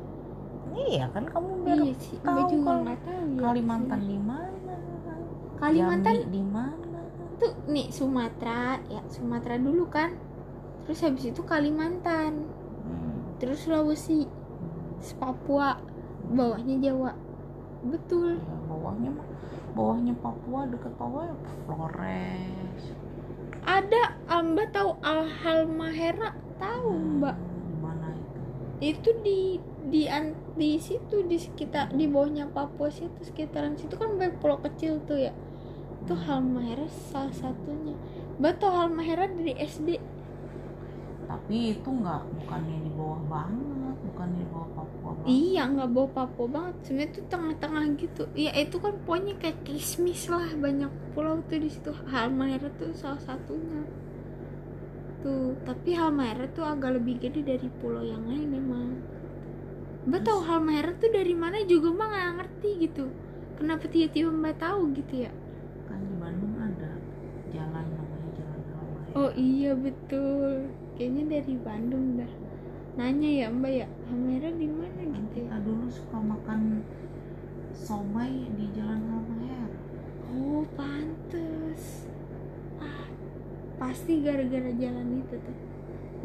[0.74, 3.40] Iya kan kamu biar iya sih tahu juga kalau tahu ya.
[3.46, 4.74] Kalimantan di mana?
[5.54, 6.83] Kalimantan di mana
[7.38, 10.14] tuh nih Sumatera ya Sumatera dulu kan.
[10.84, 12.44] Terus habis itu Kalimantan.
[12.84, 13.34] Hmm.
[13.40, 14.28] terus Sulawesi
[15.00, 15.80] terus Papua
[16.28, 17.12] bawahnya Jawa.
[17.84, 18.40] Betul.
[18.40, 19.28] Ya, bawahnya mah
[19.74, 22.82] bawahnya Papua deket Papua ya Flores.
[23.64, 24.02] Ada
[24.44, 27.36] mbak tahu Al Halmahera tahu mbak.
[27.36, 28.40] Hmm, di mana itu?
[28.80, 29.40] Itu di
[29.84, 34.60] di an- di situ di sekitar di bawahnya Papua situ sekitaran situ kan banyak pulau
[34.60, 35.32] kecil tuh ya
[36.04, 37.96] itu Halmahera salah satunya.
[38.36, 39.96] Tahu Halmahera dari SD
[41.24, 45.28] tapi itu nggak bukannya di bawah banget bukannya di bawah Papua banget.
[45.28, 46.74] Iya nggak bawa Papua banget.
[46.84, 48.22] Sebenarnya tuh tengah-tengah gitu.
[48.36, 51.90] Ya itu kan pokoknya kayak kismis lah banyak pulau tuh di situ.
[52.08, 53.82] Halmahera tuh salah satunya.
[55.24, 58.86] Tuh tapi Halmahera tuh agak lebih gede dari pulau yang lain memang
[60.04, 62.08] mbak tahu Halmahera tuh dari mana juga mbak?
[62.08, 63.04] Nggak ngerti gitu.
[63.56, 65.32] Kenapa tiba-tiba mbak tahu gitu ya
[65.94, 66.90] kan di Bandung ada
[67.54, 70.74] jalan namanya jalan Halmahera oh iya betul.
[70.98, 72.32] Kayaknya dari Bandung dah.
[72.98, 75.46] Nanya ya mbak ya Halmahera di mana kan gitu ya?
[75.46, 76.82] kita dulu suka makan
[77.74, 79.66] somai di jalan Halmahera
[80.34, 82.10] Oh pantes.
[82.82, 83.06] Ah,
[83.78, 85.58] Pasti gara-gara jalan itu tuh.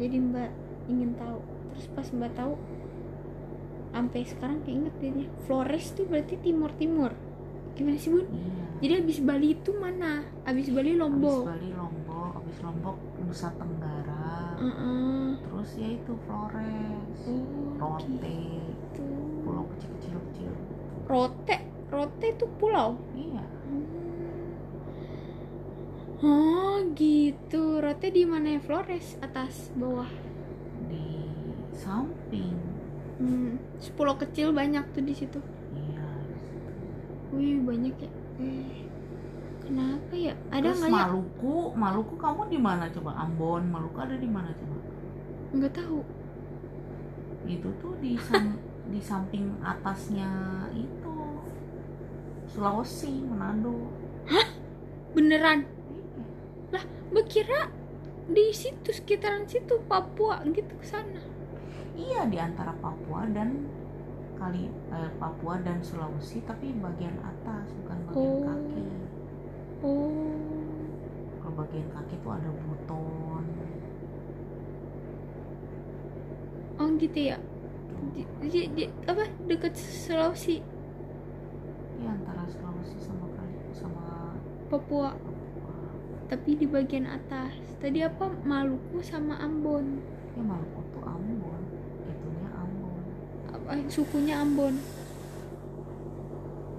[0.02, 0.50] Jadi mbak
[0.90, 1.38] ingin tahu.
[1.70, 2.58] Terus pas mbak tahu
[3.90, 7.10] sampai sekarang keinget dia Flores tuh berarti timur timur
[7.74, 8.26] gimana sih bun?
[8.30, 10.24] Iya jadi abis Bali itu mana?
[10.48, 11.44] Abis Bali Lombok.
[11.44, 14.56] Bali Lombok habis Lombok Nusa Tenggara.
[14.60, 15.36] Heeh.
[15.40, 19.08] terus ya itu Flores oh Rote gitu.
[19.44, 20.52] pulau kecil-kecil kecil.
[21.08, 21.56] Rote
[21.90, 22.96] Rote itu pulau?
[23.16, 23.44] Iya.
[26.20, 28.60] Oh gitu, Rote di mana ya?
[28.60, 29.16] Flores?
[29.24, 30.08] Atas, bawah.
[30.92, 31.24] di
[31.72, 32.52] samping.
[33.16, 33.56] Hmm,
[33.96, 35.40] pulau kecil banyak tuh di situ.
[35.72, 36.04] iya.
[37.32, 38.10] Wih banyak ya.
[39.60, 40.34] Kenapa ya?
[40.50, 40.98] Ada terus nggak ya?
[41.06, 44.76] Maluku Maluku kamu di mana coba Ambon Maluku ada di mana coba
[45.50, 46.00] Nggak tahu.
[47.46, 50.30] itu tuh di sam- di samping atasnya
[50.70, 51.14] itu
[52.46, 53.90] Sulawesi Manado
[55.10, 55.66] Beneran?
[56.70, 56.80] Iya.
[57.10, 57.66] Mbak kira
[58.26, 61.18] di situ sekitaran situ Papua gitu ke sana.
[61.94, 63.66] iya di antara Papua dan
[64.40, 68.40] kali eh, Papua dan Sulawesi tapi bagian atas bukan bagian Oh.
[68.42, 68.84] kaki
[69.80, 70.34] Oh.
[71.38, 73.44] kalau bagian kaki tuh ada Buton
[76.74, 77.36] Oh gitu ya.
[78.16, 80.64] Di, di, di- apa dekat Sulawesi,
[81.92, 84.32] di antara Sulawesi sama kali sama
[84.72, 85.76] Papua, Papua
[86.32, 87.52] tapi di bagian atas.
[87.76, 90.00] Tadi apa Maluku sama Ambon.
[90.32, 91.60] ya Maluku tuh Ambon
[92.06, 93.04] itunya Ambon
[93.66, 94.74] Apa sukunya Ambon?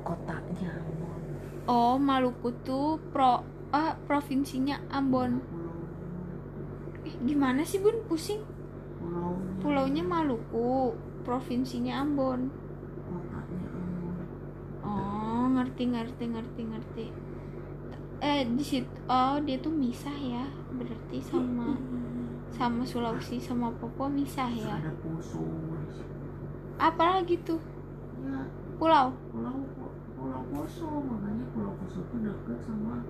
[0.01, 1.21] kotanya Ambon
[1.69, 5.39] Oh, Maluku tuh pro ah, provinsinya Ambon.
[7.05, 8.03] Eh, gimana sih Bun?
[8.09, 8.41] Pusing.
[8.99, 12.49] pulau Pulaunya Maluku, provinsinya Ambon.
[13.07, 14.25] kotanya Ambon
[14.81, 17.05] Oh, ngerti ngerti ngerti ngerti.
[18.21, 20.45] Eh, di situ oh, dia tuh misah ya.
[20.73, 21.77] Berarti sama
[22.51, 24.75] sama Sulawesi sama Papua misah ya.
[24.81, 24.91] ada.
[26.81, 27.61] Apalagi tuh?
[28.21, 28.41] ya
[28.75, 29.13] Pulau.
[29.29, 29.57] pulau
[30.13, 33.05] pulau Poso makanya pulau Poso tuh deket sama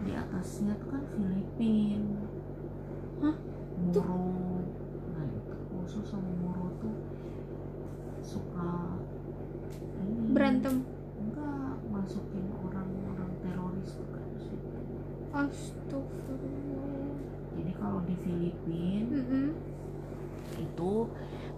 [0.00, 2.14] di atasnya tuh kan Filipin
[3.18, 3.34] Hah?
[3.90, 4.02] Tuh.
[4.02, 4.62] Moro
[5.10, 6.94] nah itu Poso sama Moro tuh
[8.20, 8.94] suka
[10.00, 10.86] ini Berantem.
[11.16, 14.78] enggak masukin orang-orang teroris tuh situ
[15.30, 17.14] Astagfirullah.
[17.54, 19.22] jadi kalau di Filipin Mm-mm.
[19.22, 19.39] itu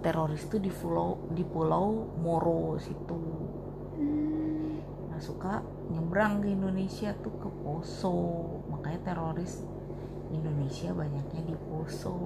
[0.03, 1.87] teroris tuh di pulau di pulau
[2.19, 3.19] Moro situ
[3.93, 4.83] Hmm.
[5.07, 8.17] nah suka nyebrang ke Indonesia tuh ke Poso
[8.67, 9.63] makanya teroris
[10.29, 12.17] Indonesia banyaknya di Poso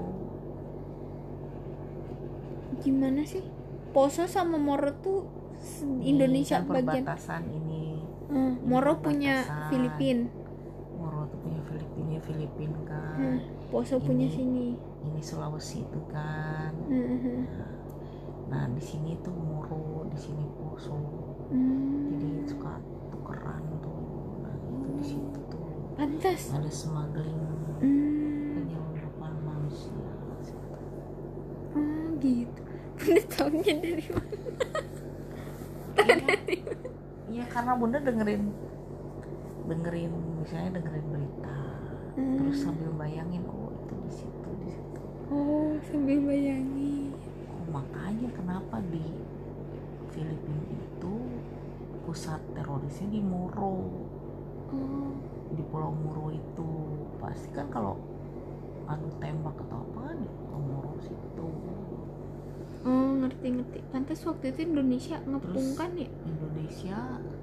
[2.77, 3.41] Gimana sih?
[3.91, 5.25] Poso sama Moro tuh
[5.81, 7.03] Ini Indonesia kan bagian.
[7.03, 9.69] perbatasan ini Hmm, Moro punya perbatasan.
[9.71, 10.19] Filipin.
[10.93, 14.33] Moro tuh punya Filipina Filipin kan Hmm, Poso punya Ini.
[14.33, 14.67] sini.
[15.03, 17.47] ini Sulawesi itu kan Hmm.
[18.47, 20.95] nah di sini tuh Moro di sini Poso
[21.49, 22.11] Hmm.
[22.13, 23.99] jadi suka tukeran tuh
[24.41, 26.43] nah itu di situ tuh Pantas.
[26.53, 27.43] ada smuggling
[27.79, 28.55] Hmm.
[28.57, 29.95] penyelundupan manusia
[31.73, 32.63] Oh gitu.
[32.97, 34.35] Bunda taunya dari mana?
[37.27, 38.49] Iya karena bunda dengerin
[39.67, 41.57] dengerin misalnya dengerin berita
[42.17, 42.41] Hmm.
[42.41, 43.45] terus sambil bayangin
[43.87, 47.11] itu di situ di situ Oh sambil bayangin.
[47.49, 49.03] oh, makanya kenapa di
[50.11, 51.15] Filipina itu
[52.03, 53.87] pusat terorisnya di Moro
[54.67, 55.15] Oh.
[55.49, 56.67] di Pulau Moro itu
[57.17, 57.95] pasti kan kalau
[58.85, 61.49] adu tembak atau apa kan di Pulau Moro situ
[62.83, 63.79] Oh ngerti ngerti.
[63.91, 66.07] Pantas waktu itu Indonesia ngepung kan ya?
[66.23, 66.99] Indonesia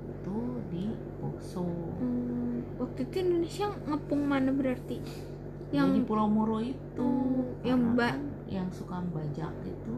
[0.08, 0.86] itu di
[1.20, 1.68] Poso
[2.00, 5.04] Hmm, waktu itu Indonesia ngepung mana berarti?
[5.74, 9.96] Yang di Yang Pulau Moro itu Oh, yang kan yang suka bajak itu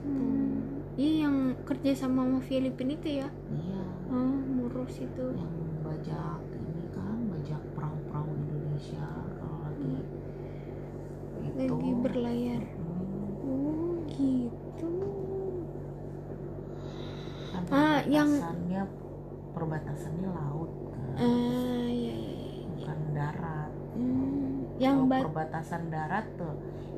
[0.00, 3.28] Hmm, iya yang kerja sama sama Filipina itu ya?
[3.50, 5.26] iya Oh murus itu.
[5.32, 9.96] yang bajak ini kan bajak perahu-perahu Indonesia kalau lagi
[11.40, 12.62] itu Lagi berlayar.
[12.76, 14.92] Hmm, Oh gitu.
[17.50, 18.82] kan Ah, yang- perbatasannya
[19.50, 22.14] perbatasannya laut kan Ah iya iya.
[22.14, 22.66] iya.
[22.68, 24.39] bukan darat Hmm,
[24.80, 26.54] yang bat perbatasan darat tuh.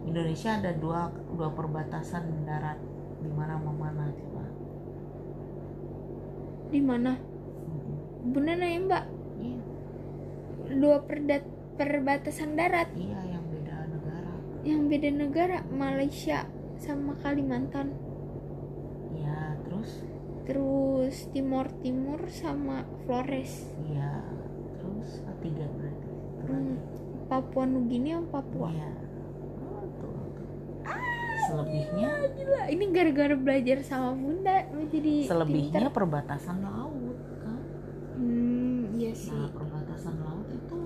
[0.09, 1.01] Indonesia ada dua
[1.35, 2.79] dua perbatasan darat.
[3.23, 4.45] Di mana sama mana coba.
[6.73, 7.13] Di mana?
[7.67, 7.95] Hmm,
[8.33, 9.05] Bunda nanya mbak?
[9.39, 9.61] Iya.
[10.81, 11.45] Dua perdat
[11.79, 12.89] perbatasan darat?
[12.97, 14.33] Iya yang beda negara.
[14.65, 15.59] Yang beda negara?
[15.69, 16.39] Malaysia
[16.79, 17.89] sama Kalimantan.
[19.15, 19.91] Iya terus?
[20.47, 23.53] Terus Timor Timur sama Flores.
[23.87, 24.23] Iya
[24.79, 25.11] terus?
[25.43, 27.22] Tiga berarti Itu Hmm, lagi.
[27.33, 28.69] Papua Nugini sama Papua
[29.97, 30.21] tuh.
[31.43, 34.57] selebihnya Gila, ini gara-gara belajar sama bunda
[34.87, 35.97] jadi selebihnya pinter.
[35.97, 37.59] perbatasan laut kan
[38.13, 39.43] Hmm, iya nah sih.
[39.49, 40.79] perbatasan laut itu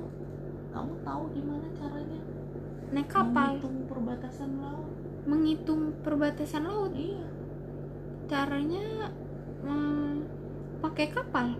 [0.70, 2.20] kamu tahu gimana caranya
[2.86, 4.90] Naik kapal, menghitung perbatasan laut
[5.26, 6.92] menghitung perbatasan laut.
[6.94, 7.26] iya
[8.26, 9.11] Caranya
[9.61, 10.14] hmm,
[10.78, 11.59] pakai kapal.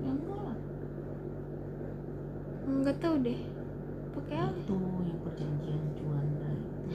[0.00, 0.58] yang enggak lah
[2.62, 3.40] Enggak tahu deh.
[4.10, 4.52] Pakai apa?
[4.52, 6.90] itu yang perjanjian Juanda itu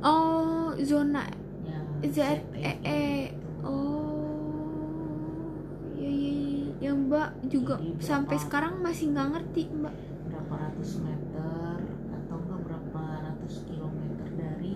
[0.00, 1.28] Oh, zona
[1.60, 2.40] ya ZEE.
[2.56, 3.36] ZEE itu.
[3.60, 5.52] Oh,
[5.92, 6.72] iya iya iya.
[6.80, 9.94] Ya Mbak juga Jadi sampai sekarang masih nggak ngerti Mbak.
[10.24, 11.76] berapa ratus meter
[12.10, 14.72] atau enggak berapa ratus kilometer dari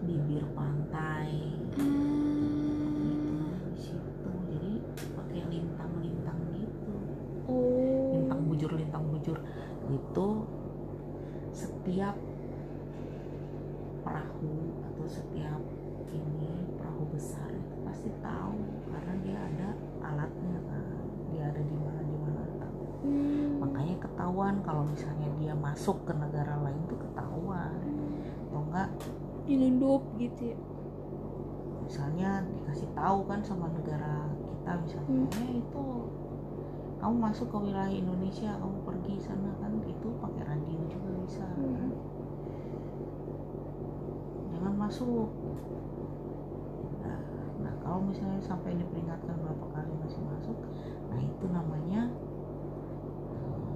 [0.00, 3.50] bibir pantai Hmm.
[3.68, 4.72] di situ jadi
[5.12, 6.94] pakai lintang-lintang gitu
[7.44, 8.14] Oh.
[8.14, 9.38] lintang bujur lintang bujur
[9.88, 10.28] itu
[11.50, 12.14] setiap
[14.96, 15.60] atau setiap
[16.08, 18.56] ini perahu besar itu pasti tahu
[18.88, 19.68] karena dia ada
[20.02, 20.84] alatnya kan
[21.28, 23.60] dia ada di mana di mana tahu Hmm.
[23.60, 27.76] makanya ketahuan kalau misalnya dia masuk ke negara lain tuh ketahuan
[28.48, 28.88] atau enggak
[29.46, 30.58] Dilundup gitu ya.
[31.84, 35.38] misalnya dikasih tahu kan sama negara kita misalnya Hmm.
[35.38, 35.84] eh itu
[36.96, 41.92] kamu masuk ke wilayah Indonesia kamu pergi sana kan itu pakai radio juga bisa Hmm.
[44.50, 45.28] jangan masuk
[47.02, 47.18] nah,
[47.60, 50.56] nah kalau misalnya sampai diperingatkan berapa kali masih masuk
[51.06, 52.10] nah itu namanya
[53.32, 53.66] eh,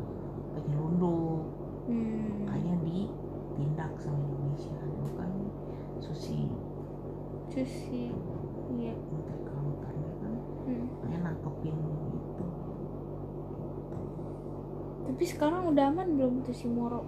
[0.54, 1.42] penyelundup
[1.90, 2.46] Hmm.
[2.46, 5.30] makanya ditindak sama Indonesia itu kan
[5.98, 6.46] susi
[7.50, 8.14] Susi.
[8.70, 8.94] Iya.
[8.94, 10.32] menteri kelautannya kan
[10.62, 10.86] Hmm.
[10.94, 11.74] makanya nangkepin
[12.14, 12.46] itu
[15.02, 17.02] Tapi sekarang udah aman belum tuh si Moro?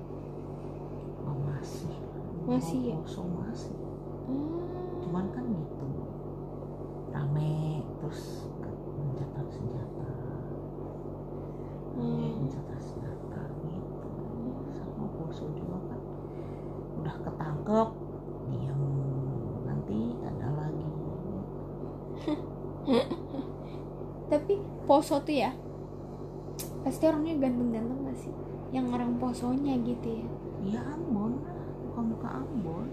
[1.22, 1.94] oh, masih
[2.42, 2.96] Masih ya?
[2.98, 3.76] kosong masih
[4.24, 4.62] Hmm.
[5.00, 5.86] cuman kan gitu
[7.10, 7.54] rame
[8.00, 8.46] terus
[8.96, 10.10] gencatan senjata
[11.92, 12.40] Hmm.
[12.40, 14.08] gencatan senjata gitu
[14.72, 16.00] sama poso juga kan
[16.98, 17.88] udah ketangkep
[18.48, 18.80] diam
[19.62, 20.88] nanti ada lagi
[24.32, 25.52] Tapi Poso tuh ya
[26.82, 28.32] pasti orangnya ganteng-ganteng gak sih?
[28.72, 30.26] Yang orang Posonya gitu ya.
[30.64, 32.86] ya Ambon lah bukan muka Ambon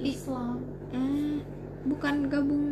[0.00, 0.56] Islam.
[0.88, 1.36] Hmm,
[1.84, 2.66] bukan gabung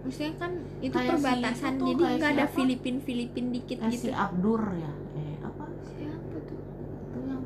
[0.00, 2.46] maksudnya kan itu Kayak si perbatasan itu tuh, jadi nggak si ada?
[2.48, 4.06] Filipin Filipin dikit eh, gitu.
[4.06, 5.64] si Abdur ya eh apa?
[5.88, 6.60] Siapa tuh?
[7.02, 7.44] Itu yang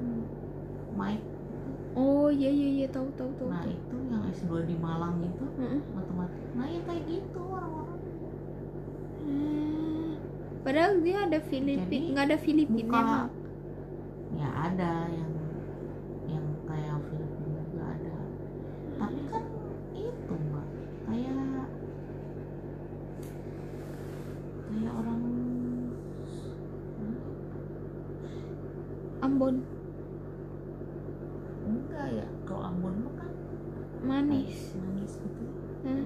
[0.93, 1.25] Mike.
[1.93, 3.73] Oh iya iya iya tahu tahu tahu nah tahu.
[3.73, 5.81] itu yang S2 di Malang itu Heeh.
[5.91, 6.41] matematik.
[6.53, 7.99] Nah ya kayak gitu orang-orang.
[9.21, 10.09] Hmm,
[10.61, 13.29] padahal dia ada Filipin nggak ada Filipinnya muka- emang
[14.33, 15.33] ya ada yang
[16.27, 18.15] yang kayak Filipina juga ada
[19.01, 19.45] tapi kan
[19.97, 20.67] itu mbak.
[21.09, 21.65] Kayak
[24.69, 25.23] kayak orang
[29.21, 29.57] Ambon.
[31.65, 33.33] Enggak ya kalau Ambon mah kan
[34.05, 34.77] manis.
[34.77, 35.43] manis gitu.
[35.89, 36.05] Hah?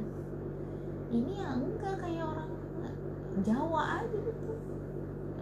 [1.15, 2.51] ini ya enggak kayak orang
[3.43, 4.55] Jawa aja gitu.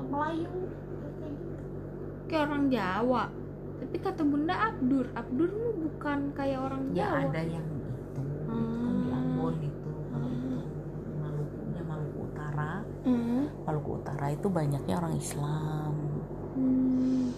[0.08, 0.48] Melayu
[1.20, 1.56] kayak gitu.
[2.28, 3.24] Kayak orang Jawa
[3.82, 8.22] tapi kata bunda Abdur Abdur mah bukan kayak orang ya Jawa ada yang itu itu
[8.46, 8.62] kan di
[9.02, 9.10] Hmm.
[9.10, 10.50] Ambon itu kalau itu
[11.18, 12.72] Malukunya Maluku Utara
[13.02, 13.42] Hmm.
[13.62, 15.92] Maluku Utara itu banyaknya orang Islam
[16.54, 17.34] Hmm.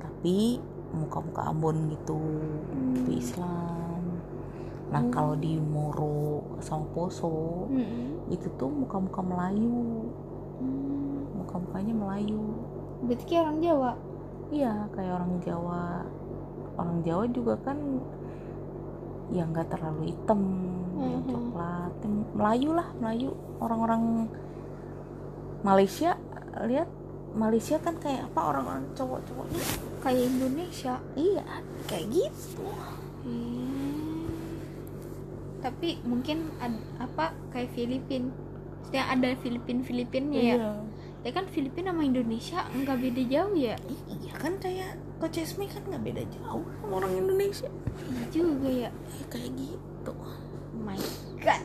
[0.00, 0.56] tapi
[0.90, 2.16] muka-muka Ambon gitu
[2.96, 3.20] itu Hmm.
[3.20, 4.00] Islam
[4.88, 5.12] nah Hmm.
[5.12, 8.24] kalau di Moro sama Poso Hmm.
[8.32, 10.08] itu tuh muka-muka Melayu
[10.56, 11.28] Hmm.
[11.36, 12.40] muka-mukanya Melayu
[13.04, 13.92] berarti kayak orang Jawa
[14.54, 15.84] iya kayak orang Jawa.
[16.74, 17.78] Orang Jawa juga kan
[19.28, 20.40] ya nggak terlalu hitam
[20.94, 21.28] yang Mhm.
[21.28, 21.92] coklat.
[22.00, 23.30] Yang Melayu lah Melayu.
[23.58, 24.30] Orang-orang
[25.60, 26.14] Malaysia
[26.62, 26.86] lihat
[27.34, 29.64] Malaysia kan kayak apa orang-orang cowok-cowoknya
[30.00, 30.94] kayak Indonesia.
[31.14, 31.44] Iya
[31.84, 32.68] kayak gitu.
[33.24, 34.28] Hmm.
[35.58, 38.28] tapi mungkin ad- apa kayak Filipin.
[38.76, 40.56] Maksudnya ada Filipin Filipinnya ya
[41.24, 43.74] ya kan Filipin sama Indonesia nggak beda jauh ya?
[44.12, 47.72] Iya kan kayak Coach Esme kan nggak beda jauh sama orang Indonesia.
[48.12, 48.90] Iya juga ya.
[48.92, 50.12] Ya, kayak gitu.
[50.12, 50.36] Oh
[50.84, 51.00] my
[51.40, 51.64] god.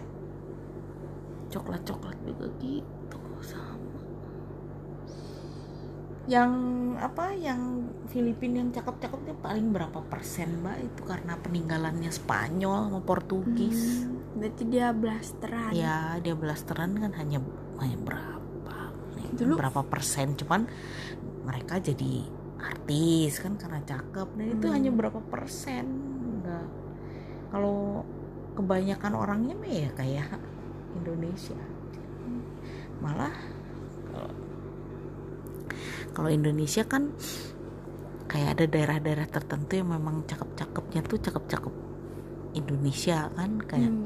[1.51, 3.99] Coklat-coklat juga gitu sama.
[6.29, 6.51] Yang
[7.03, 10.87] apa yang Filipina yang cakep-cakep itu paling berapa persen mbak?
[10.87, 14.07] Itu karena peninggalannya Spanyol sama Portugis.
[14.07, 15.75] Hmm, berarti dia blasteran.
[15.75, 17.43] Ya dia blasteran kan hanya
[17.83, 18.38] hanya berapa
[19.35, 20.65] Dulu- berapa persen cuman
[21.45, 22.25] mereka jadi
[22.59, 24.27] artis kan karena cakep.
[24.35, 24.75] Dan itu Hmm.
[24.75, 25.85] hanya berapa persen?
[26.39, 26.67] Enggak
[27.49, 28.03] kalau
[28.53, 30.37] kebanyakan orangnya mah ya kayak
[30.93, 31.57] Indonesia.
[32.99, 33.33] Malah
[34.11, 34.37] kalau-
[36.11, 37.15] kalau Indonesia kan
[38.27, 41.73] kayak ada daerah-daerah tertentu yang memang cakep-cakepnya tuh cakep-cakep
[42.53, 44.05] Indonesia kan kayak Hmm.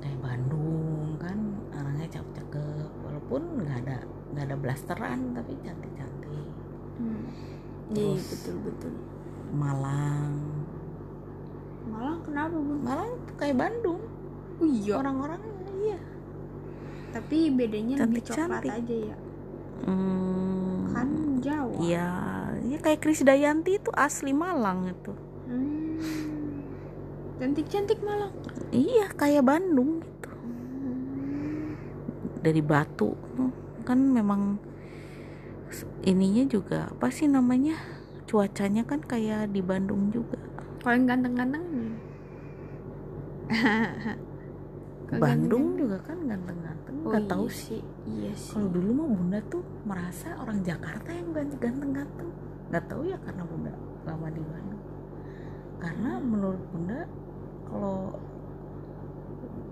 [0.00, 1.38] kayak Bandung kan
[1.70, 2.88] orangnya cakep-cakep.
[3.04, 3.98] Walaupun nggak ada
[4.40, 6.28] nggak ada blasteran tapi cantik-cantik
[6.96, 7.24] Hmm.
[7.90, 8.92] Iya betul betul.
[9.50, 10.32] Malang
[11.82, 12.78] Malang kenapa bun?
[12.78, 14.00] Malang tuh kayak Bandung
[14.56, 14.94] Oh iya.
[14.94, 15.98] orang-orangnya iya
[17.10, 18.62] Tapi bedanya lebih Cantik-cantik.
[18.62, 19.16] coklat aja ya.
[19.82, 21.08] hmm, Kan
[21.40, 21.72] Jawa.
[21.80, 22.08] iya
[22.62, 25.12] ya kayak Krisdayanti itu asli Malang itu
[25.44, 25.96] Hmm.
[27.36, 28.30] Cantik-cantik Malang.
[28.70, 31.74] iya kayak Bandung gitu Hmm.
[32.38, 33.50] dari Batu tuh.
[33.90, 34.42] Kan memang
[36.10, 37.76] ininya juga apa sih namanya
[38.28, 40.38] cuacanya kan kayak di Bandung juga.
[40.80, 41.64] Kalau yang ganteng-ganteng
[45.22, 47.82] Bandung juga kan ganteng-ganteng Oh, nggak iya tahu sih sih.
[48.06, 48.54] Iya sih.
[48.54, 52.30] kalau dulu mah bunda tuh merasa orang Jakarta yang gan- ganteng-ganteng.
[52.70, 53.72] Nggak tahu ya karena bunda
[54.06, 54.82] lama di Bandung.
[55.80, 57.00] Karena menurut bunda
[57.68, 58.20] kalau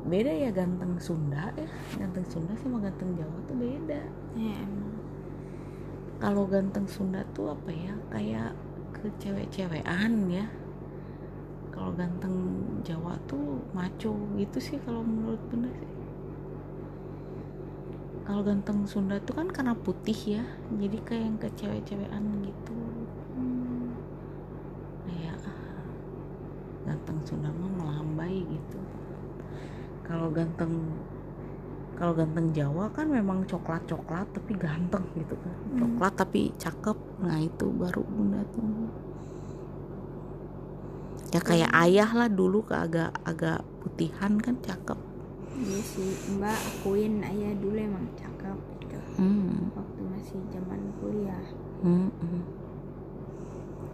[0.09, 1.69] beda ya ganteng Sunda ya.
[2.01, 4.01] Ganteng Sunda sama ganteng Jawa tuh beda.
[4.35, 4.97] Ya, emang.
[6.19, 8.51] kalau ganteng Sunda tuh apa ya kayak
[8.97, 10.47] ke cewek-cewekan ya.
[11.71, 12.35] Kalau ganteng
[12.83, 15.95] Jawa tuh maco gitu sih kalau menurut bunda sih.
[18.27, 20.45] Kalau ganteng Sunda tuh kan karena putih ya
[20.75, 22.77] jadi kayak yang ke cewek-cewekan gitu.
[23.39, 23.95] Hmm.
[25.07, 25.39] kayak
[26.85, 27.49] ganteng Sunda
[30.09, 30.73] kalau ganteng
[31.99, 35.79] kalau ganteng Jawa kan memang coklat coklat tapi ganteng gitu kan Hmm.
[35.83, 38.65] coklat tapi cakep nah itu baru bunda tuh
[41.35, 44.99] ya kayak ayah lah dulu ke agak agak putihan kan cakep
[45.59, 48.99] Iya sih, Mbak akuin ayah dulu emang cakep gitu.
[49.19, 49.75] hmm.
[49.75, 51.43] Waktu masih zaman kuliah.
[51.83, 52.43] Hmm, hmm.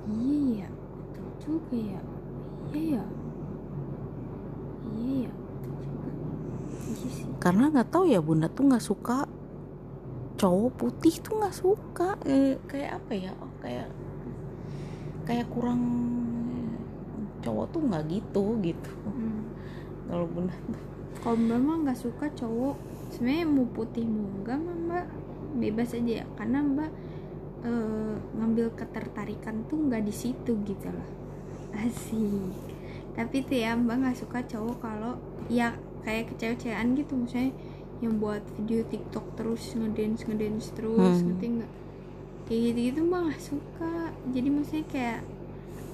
[0.04, 2.00] Iya ya, betul juga ya.
[2.76, 3.02] Iya ya.
[4.92, 6.10] Iya ya, betul juga.
[6.12, 6.73] Iya sih.
[7.38, 9.28] Karena nggak tahu ya bunda tuh nggak suka
[10.34, 13.88] cowok putih tuh nggak suka Eh, kayak apa ya oh, kayak
[15.24, 15.80] kayak kurang
[17.40, 19.44] cowok tuh nggak gitu gitu Hmm.
[20.08, 20.80] kalau bunda tuh
[21.14, 22.76] Kalau Mbak mah nggak suka cowok,
[23.08, 25.06] sebenarnya mau putih mau enggak mah Mbak
[25.56, 26.24] bebas aja ya.
[26.36, 26.90] Karena Mbak
[27.64, 31.08] eh, ngambil ketertarikan tuh nggak di situ gitu loh.
[31.72, 32.52] Asik.
[33.16, 35.16] Tapi tuh ya Mbak nggak suka cowok kalau
[35.48, 35.72] ya
[36.04, 37.52] kayak kecewa-cewaan gitu misalnya
[37.98, 41.26] yang buat video TikTok terus ngedance ngedance terus Hmm.
[41.32, 41.72] ngerti nggak?
[42.44, 43.94] Kayak gitu gitu mbak nggak suka.
[44.28, 45.20] Jadi maksudnya kayak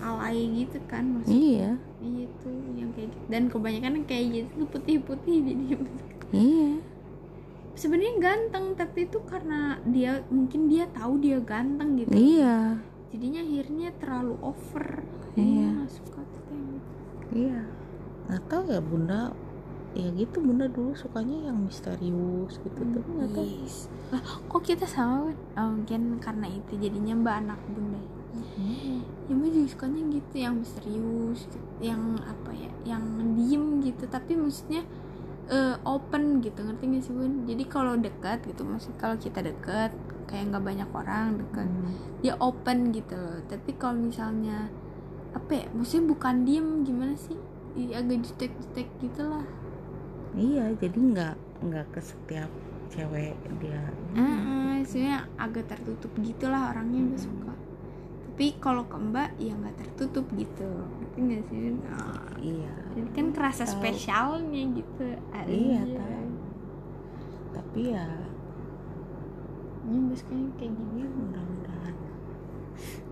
[0.00, 1.38] alay gitu kan maksudnya.
[1.38, 1.70] Iya.
[2.00, 3.24] Iya tuh yang kayak gitu.
[3.28, 5.64] Dan kebanyakan yang kayak gitu tuh putih-putih jadi
[6.34, 6.70] iya.
[7.72, 12.12] Sebenarnya ganteng tapi itu karena dia mungkin dia tahu dia ganteng gitu.
[12.12, 12.80] Iya.
[13.10, 14.86] Jadinya akhirnya terlalu over.
[15.38, 15.68] Iya.
[15.78, 16.88] nggak suka tuh kayak gitu.
[17.46, 17.60] Iya.
[18.50, 19.20] Tahu ya bunda
[19.90, 23.90] ya gitu bunda dulu sukanya yang misterius gitu tuh nggak tahu Yes.
[24.08, 29.02] lah kok kita sama oh, mungkin karena itu jadinya mbak anak bunda Hmm.
[29.26, 31.40] ya mbak juga sukanya gitu yang misterius
[31.80, 33.02] yang apa ya yang
[33.34, 34.86] diem gitu tapi maksudnya
[35.48, 39.90] eh, open gitu ngerti gak sih bun jadi kalau dekat gitu maksud kalau kita dekat
[40.30, 41.90] kayak nggak banyak orang dekat Hmm.
[42.22, 44.70] dia open gitu loh tapi kalau misalnya
[45.34, 47.34] apa ya maksudnya bukan diem gimana sih
[47.70, 49.42] Ih, agak jutek-jutek gitu lah
[50.36, 51.34] iya jadi nggak
[51.66, 52.50] nggak ke setiap
[52.90, 53.82] cewek dia.
[54.18, 57.54] Heeh, sebenarnya agak tertutup gitulah orangnya gue suka.
[58.26, 60.66] Tapi kalau ke mbak ya nggak tertutup gitu.
[60.98, 61.58] Ngerti nggak sih?
[61.86, 62.74] Nah, iya.
[62.98, 63.74] Jadi kan kerasa Tahu.
[63.78, 65.04] spesialnya gitu.
[65.46, 65.98] Iya Aja.
[65.98, 66.18] tahu
[67.50, 68.06] tapi ya
[69.90, 71.94] ya mbak sekarang kayak gini mudah-mudahan.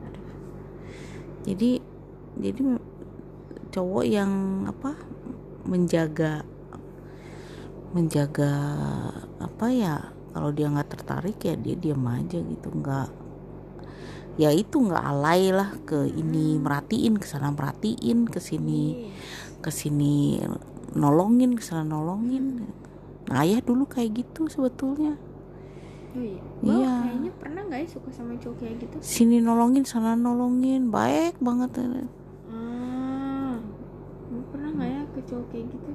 [0.03, 0.31] Aduh.
[1.47, 1.71] Jadi
[2.39, 2.61] jadi
[3.71, 4.33] cowok yang
[4.67, 4.99] apa
[5.67, 6.43] menjaga
[7.95, 8.53] menjaga
[9.41, 13.09] apa ya kalau dia nggak tertarik ya dia diam aja gitu nggak
[14.39, 19.11] ya itu nggak alay lah ke ini merhatiin ke sana merhatiin ke sini
[19.59, 20.39] ke sini
[20.95, 22.65] nolongin ke sana nolongin.
[23.29, 25.21] Nah, ayah dulu kayak gitu sebetulnya.
[26.17, 26.41] Oh iya.
[26.65, 26.95] Mbak Iya.
[27.05, 28.97] kayaknya pernah nggak ya suka sama cowok kayak gitu?
[29.05, 31.71] Sini nolongin sana nolongin baik banget.
[32.49, 33.61] Ah
[34.49, 35.91] pernah nggak ya ke cowok kayak gitu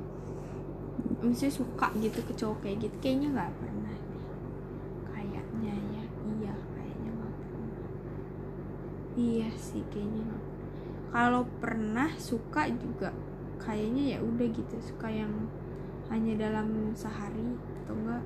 [1.22, 3.95] maksudnya suka gitu ke cowok kayak gitu kayaknya nggak pernah
[5.14, 7.88] kayaknya ya iya kayaknya nggak pernah.
[9.14, 10.51] Iya sih kayaknya pernah.
[11.14, 13.14] kalau pernah suka juga
[13.61, 15.30] kayaknya ya udah gitu suka yang
[16.09, 17.55] hanya dalam sehari
[17.86, 18.24] atau enggak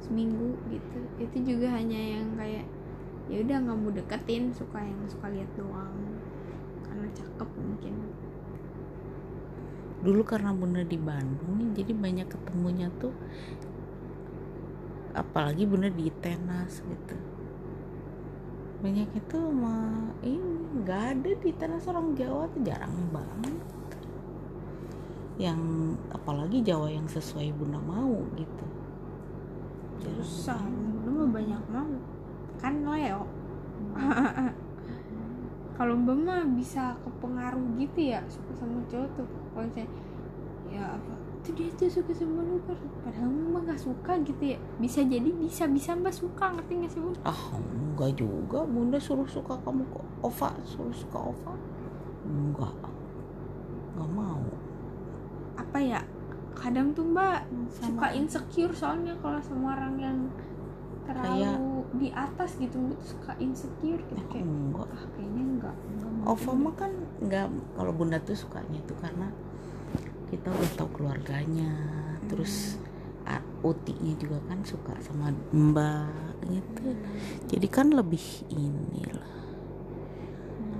[0.00, 0.98] seminggu gitu.
[1.20, 2.66] Itu juga hanya yang kayak
[3.26, 5.94] ya udah nggak mau deketin suka yang suka lihat doang.
[6.82, 7.94] Karena cakep mungkin
[10.06, 13.10] dulu karena bunda di Bandung jadi banyak ketemunya tuh
[15.16, 17.16] apalagi bunda di tenas gitu.
[18.84, 23.56] Banyak itu mah ini nggak ada di tenas orang Jawa tuh jarang banget.
[25.40, 25.60] Yang
[26.12, 28.66] apalagi Jawa yang sesuai bunda mau gitu.
[30.04, 31.92] Susah bunda mah banyak mau.
[32.60, 33.24] Kan Leo
[35.76, 39.28] kalau mbak mah bisa kepengaruh gitu ya suka sama cowok tuh.
[39.52, 39.88] Kalau misalnya
[40.66, 41.12] ya apa
[41.46, 42.74] tuh dia tuh suka sama lu Bar."
[43.04, 44.58] padahal mbak nggak suka gitu ya.
[44.80, 48.64] Bisa jadi bisa bisa mbak suka ngerti nggak sih bun ah enggak juga.
[48.64, 51.52] Bunda suruh suka kamu ke Ova suruh suka Ova?
[52.24, 52.74] Enggak.
[53.94, 54.42] Enggak mau.
[55.56, 56.00] Apa ya
[56.56, 60.18] kadang tuh mbak Sama- suka insecure soalnya kalau sama orang yang
[61.04, 61.60] terlalu Kayak-
[61.94, 64.88] di atas gitu tuh suka insecure gitu aku kayak enggak.
[64.90, 67.46] Ah kayaknya enggak enggak mah kan nggak
[67.78, 69.30] kalau bunda tuh sukanya tuh karena
[70.26, 71.70] kita udah tahu keluarganya
[72.26, 72.82] terus
[73.22, 76.94] a- utinya juga kan suka sama mbak gitu.
[77.46, 79.34] Jadi kan lebih inilah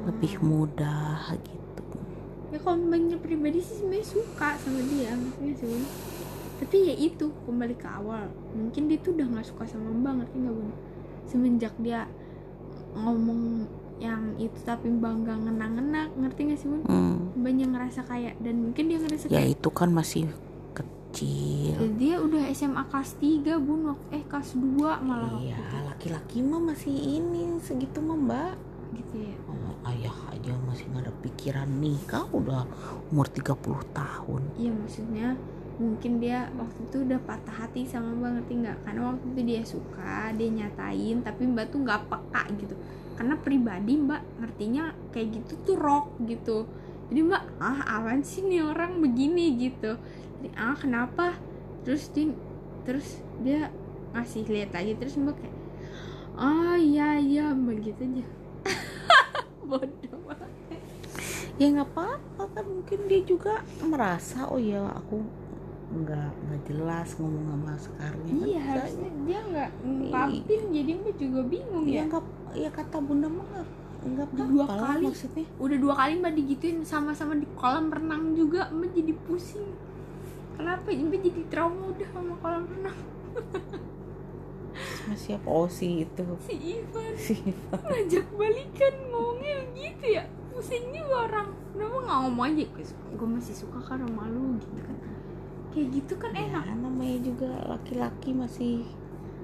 [0.07, 1.83] lebih mudah gitu.
[2.55, 5.83] Ya kalau mbaknya pribadi sih sebenarnya suka sama dia nggak sih.
[6.57, 8.31] Tapi ya itu kembali ke awal.
[8.55, 10.71] Mungkin dia tuh udah nggak suka sama mbak ngerti nggak bun
[11.27, 12.07] semenjak dia
[12.97, 16.83] ngomong yang itu tapi mbak nggak ngena-ngena ngerti nggak sih bun?
[16.85, 20.29] Hmm, mbaknya ngerasa kayak dan mungkin dia ngerasa ya kayak itu kan masih
[20.77, 21.77] kecil.
[21.81, 26.61] "Eh, dia udah SMA kelas 3 bun eh kelas 2 malah iya itu." laki-laki mah
[26.61, 28.55] masih ini segitu mah mbak.
[28.97, 29.37] Gitu ya.
[29.49, 32.68] Oh, ayah aja masih nggak ada pikiran nikah udah
[33.09, 34.43] umur 30 tahun.
[34.61, 35.29] Iya maksudnya
[35.77, 38.79] mungkin dia waktu itu udah patah hati sama mbak ngerti nggak?
[38.89, 42.74] Karena waktu itu dia suka dia nyatain tapi mbak tuh nggak peka gitu.
[43.16, 46.64] Karena pribadi mbak ngertinya kayak gitu tuh rock gitu.
[47.12, 49.57] Jadi mbak ah awan sih nih orang begini?
[49.61, 50.01] gitu.
[50.41, 51.37] Jadi ah kenapa?
[51.85, 52.33] Terus dia
[52.89, 53.68] terus dia
[54.16, 55.57] ngasih lihat lagi terus mbak kayak
[56.41, 58.27] oh iya iya mbak gitu aja.
[59.68, 60.81] Bodoh banget.
[61.61, 65.45] Ya nggak apa-apa kan mungkin dia juga merasa oh ya aku
[65.87, 71.87] nggak nggak jelas ngomong sama sekarang iya harusnya dia nggak ngungkapin jadi mbak juga bingung
[71.87, 72.03] ya ya.
[72.11, 72.24] nggak
[72.59, 73.66] ya kata bunda mah nggak
[74.07, 75.05] nggak dua kali.
[75.07, 75.47] maksudnya.
[75.62, 79.70] udah dua kali mbak digituin sama-sama di kolam renang juga mbak jadi pusing.
[80.59, 82.99] Kenapa mbak jadi trauma udah sama kolam renang?
[84.76, 85.47] Sama siapa?
[85.49, 86.26] Oh si itu.
[86.43, 87.12] Si Ivan.
[87.16, 87.34] Si
[87.72, 90.24] ngajak balikan ngomongnya gitu ya.
[90.51, 91.49] Pusing juga orang.
[91.74, 92.64] Kenapa nggak ngomong aja?
[93.16, 95.06] Gue masih suka kan sama lu gitu kan
[95.77, 98.74] kayak gitu kan ya, enak namanya juga laki-laki masih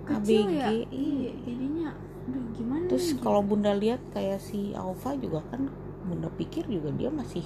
[0.08, 0.68] kecil ABG ya?
[0.72, 0.86] Iya.
[0.88, 1.32] iya.
[1.44, 1.88] jadinya
[2.24, 3.22] aduh gimana terus nih, gitu.
[3.22, 5.68] kalau bunda lihat kayak si Alfa juga kan
[6.08, 7.44] bunda pikir juga dia masih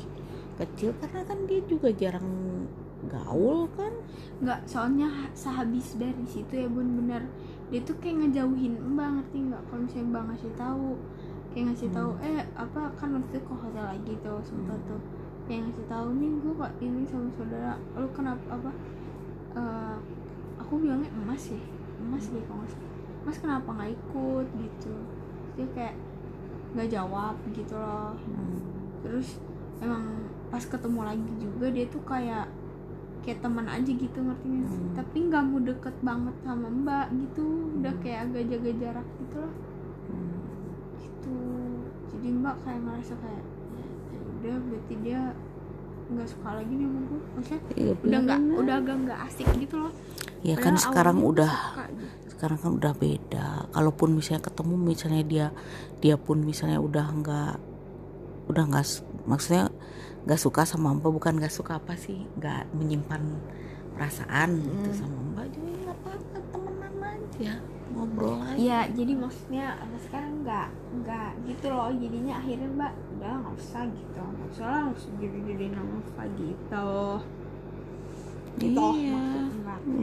[0.56, 2.28] kecil karena kan dia juga jarang
[3.06, 3.92] gaul kan.
[4.42, 7.22] Nggak soalnya ha- sehabis dari situ ya bun bener.
[7.70, 9.62] Dia tuh kayak ngejauhin mbak ngerti nggak?
[9.68, 10.88] Kalau misalnya mbak ngasih tahu
[11.52, 14.88] kayak ngasih tahu eh apa kan waktu itu ke hotel lagi tuh sempat Hmm.
[14.88, 15.00] tuh
[15.46, 18.70] kayak ngasih tahu nih gue kok ini sama saudara lu kenapa apa
[19.54, 19.96] eh,
[20.58, 21.60] aku bilangnya emas ya
[21.98, 22.90] emas deh kalau salah
[23.22, 24.94] mas kenapa nggak ikut gitu
[25.54, 25.94] dia kayak
[26.74, 28.58] nggak jawab gitu loh Hmm.
[29.00, 29.38] terus
[29.78, 30.04] emang
[30.46, 32.46] pas ketemu lagi juga dia tuh kayak
[33.22, 34.94] kayak teman aja gitu ngerti Hmm.
[34.94, 37.46] tapi nggak mau deket banget sama mbak gitu
[37.78, 38.02] udah Hmm.
[38.02, 39.54] kayak agak jaga jarak gitu loh
[40.06, 40.38] Hmm.
[40.96, 41.38] gitu
[42.14, 43.45] jadi mbak kayak ngerasa kayak ya
[44.46, 45.20] udah berarti dia
[46.06, 49.76] nggak suka lagi nih sama gue maksudnya Iya, udah nggak udah agak nggak asik gitu
[49.76, 49.92] loh.
[50.40, 52.06] Ya kan Padahal sekarang awalnya tuh udah suka gitu.
[52.28, 53.46] sekarang kan udah beda.
[53.68, 55.46] Kalaupun misalnya ketemu misalnya dia
[55.98, 57.54] dia pun misalnya udah nggak
[58.46, 58.86] udah nggak
[59.24, 59.64] maksudnya
[60.22, 63.22] nggak suka sama mbak bukan nggak suka apa sih nggak menyimpan
[63.92, 64.94] perasaan gitu Hmm.
[64.96, 67.52] sama mbak juga nggak apa-apa temenan aja
[68.16, 70.68] ngobrol aja Iya, jadi maksudnya sampai sekarang nggak
[71.04, 71.92] nggak gitu loh.
[71.92, 75.96] Jadinya akhirnya mbak udah nggak usah gitu, nggak usah lah harus jadi jadi nama
[76.40, 76.88] gitu.
[78.56, 79.20] Gitu iya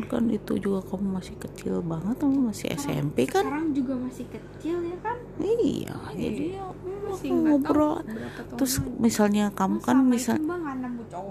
[0.05, 4.78] kan itu juga kamu masih kecil banget kamu masih SMP kan Sekarang juga masih kecil
[4.86, 5.18] ya kan?
[5.41, 6.66] iya jadi ya,
[7.09, 8.89] Masih ngobrol tahun terus lagi.
[9.01, 10.38] misalnya kamu kan misal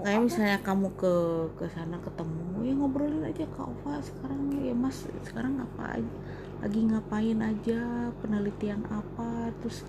[0.03, 0.25] kayak apa?
[0.27, 1.13] misalnya kamu ke
[1.55, 6.13] ke sana ketemu ya ngobrolin aja kak Ova sekarang ya mas sekarang ngapa aja
[6.63, 9.83] lagi ngapain aja penelitian apa terus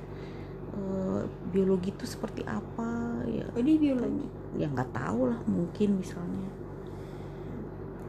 [0.75, 1.23] eh,
[1.55, 3.47] biologi itu seperti apa ya.
[3.55, 4.27] Oh, dia biologi.
[4.59, 6.51] ya nggak tahu lah mungkin misalnya.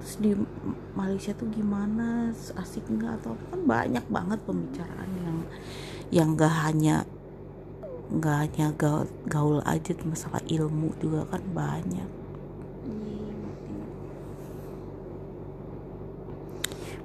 [0.01, 0.31] Terus di
[0.97, 5.37] Malaysia tuh gimana asik nggak atau apa kan banyak banget pembicaraan yang
[6.09, 7.05] yang nggak hanya
[8.05, 12.24] nggak hanya gaul, gaul aja masalah ilmu juga kan banyak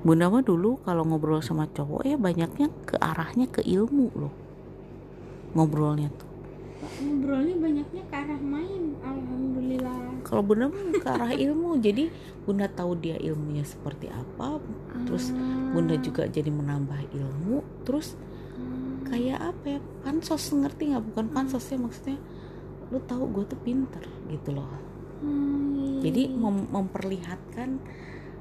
[0.00, 4.32] Bunda mah dulu kalau ngobrol sama cowok ya banyaknya ke arahnya ke ilmu loh.
[5.52, 6.30] Ngobrolnya tuh.
[7.04, 10.24] Ngobrolnya banyaknya ke arah main alhamdulillah.
[10.24, 12.08] Kalau bunda mah ke arah ilmu jadi
[12.48, 14.56] bunda tahu dia ilmunya seperti apa
[15.04, 15.32] terus
[15.76, 18.16] bunda juga jadi menambah ilmu terus
[19.04, 21.04] kayak apa ya pansos ngerti nggak?
[21.12, 22.16] Bukan pansos ya maksudnya
[22.88, 24.66] lu tahu gue tuh pinter gitu loh.
[25.20, 27.76] Hmm, jadi mem- memperlihatkan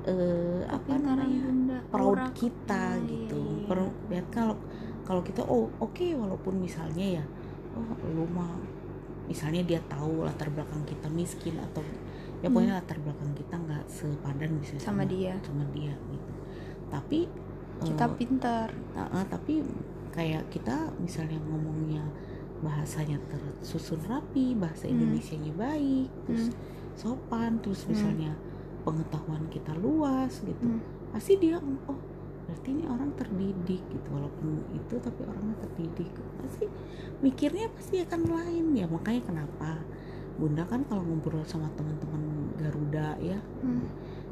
[0.02, 4.22] eh, apa Kepintaran namanya bunda, proud kita ke- gitu iya, iya.
[4.30, 4.56] Kalau
[5.04, 7.24] kalau kita oh oke walaupun misalnya ya
[7.74, 8.56] oh lu mah
[9.26, 11.82] misalnya dia tahu latar belakang kita miskin atau
[12.40, 14.86] ya pokoknya latar belakang kita nggak sepadan bisa Hmm.
[14.86, 15.34] Sama dia.
[15.40, 16.34] sama dia gitu
[16.88, 17.20] tapi
[17.80, 19.54] kita eh, pintar ta- eh, tapi
[20.10, 22.02] kayak kita misalnya ngomongnya
[22.60, 24.94] bahasanya tersusun rapi bahasa Hmm.
[24.96, 26.46] Indonesianya baik terus
[26.94, 28.34] sopan terus misalnya
[28.84, 30.66] pengetahuan kita luas gitu.
[30.66, 30.82] Hmm.
[31.10, 32.00] pasti dia oh
[32.46, 34.08] berarti ini orang terdidik gitu.
[34.10, 36.10] Walaupun itu tapi orangnya terdidik.
[36.42, 36.66] Pasti
[37.22, 38.66] mikirnya pasti akan lain.
[38.74, 39.82] Ya makanya kenapa
[40.40, 43.84] bunda kan kalau ngobrol sama teman-teman Garuda ya Hmm.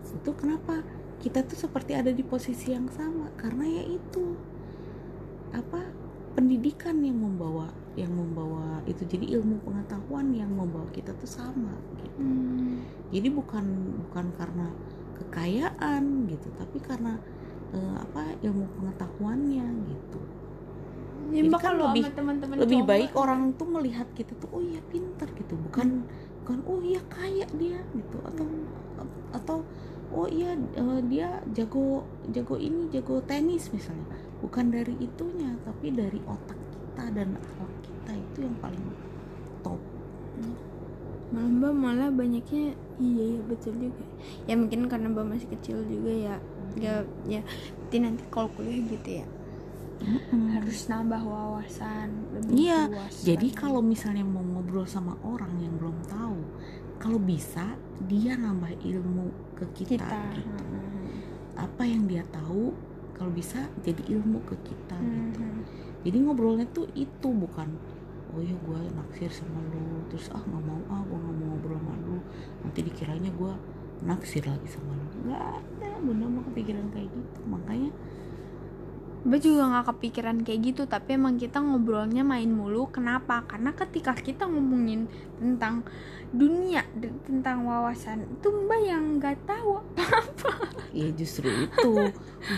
[0.07, 0.79] itu kenapa
[1.19, 3.27] kita tuh seperti ada di posisi yang sama?
[3.35, 4.39] Karena ya itu
[5.51, 6.06] apa
[6.37, 9.01] pendidikan yang membawa yang membawa itu.
[9.09, 12.21] Jadi ilmu pengetahuan yang membawa kita tuh sama gitu.
[12.21, 12.81] Hmm.
[13.09, 13.65] jadi bukan
[14.05, 14.67] bukan karena
[15.17, 17.17] kekayaan gitu tapi karena
[17.73, 20.19] eh, apa ilmu pengetahuannya gitu.
[21.27, 24.61] Ya, Jadi kan lebih- sama teman-teman lebih cowok, baik orang tuh melihat kita tuh oh
[24.61, 25.57] iya pintar gitu.
[25.57, 26.05] Bukan
[26.45, 28.17] bukan oh iya kaya dia gitu.
[28.23, 28.45] Atau
[29.33, 29.57] atau
[30.13, 34.07] oh iya eh, dia jago jago ini jago tenis misalnya
[34.41, 38.85] bukan dari itunya tapi dari otak kita dan akhlak kita itu yang paling
[39.65, 39.81] top
[41.27, 42.71] malah mbak malah banyaknya
[43.01, 44.03] iya iya betul juga
[44.47, 46.35] ya mungkin karena mbak masih kecil juga ya
[46.77, 46.93] ya
[47.27, 49.27] ya nanti nanti kalau kuliah gitu ya
[50.53, 55.97] harus nambah wawasan lebih Iya, luas Jadi kalau misalnya mau ngobrol sama orang yang belum
[56.05, 56.37] tahu,
[57.01, 57.73] kalau bisa
[58.05, 60.05] dia nambah ilmu ke kita.
[60.05, 60.53] kita gitu.
[60.53, 61.09] Hmm.
[61.57, 62.77] Apa yang dia tahu,
[63.17, 65.41] kalau bisa jadi ilmu ke kita gitu.
[65.41, 65.65] Hmm.
[66.05, 67.73] Jadi ngobrolnya tuh itu bukan
[68.37, 71.79] oh ya gue naksir sama lu terus ah nggak mau ah gue nggak mau ngobrol
[71.79, 72.17] sama lu
[72.61, 73.53] nanti dikiranya gue
[74.05, 77.89] naksir lagi sama lu nggak ada bunda mau kepikiran kayak gitu makanya
[79.27, 82.87] Mbak juga nggak kepikiran kayak gitu tapi emang kita ngobrolnya main mulu.
[82.87, 83.43] Kenapa?
[83.43, 85.83] Karena ketika kita ngomongin tentang
[86.27, 86.83] dunia
[87.23, 89.79] tentang wawasan itu mbak yang nggak tahu
[90.91, 91.91] ya justru itu.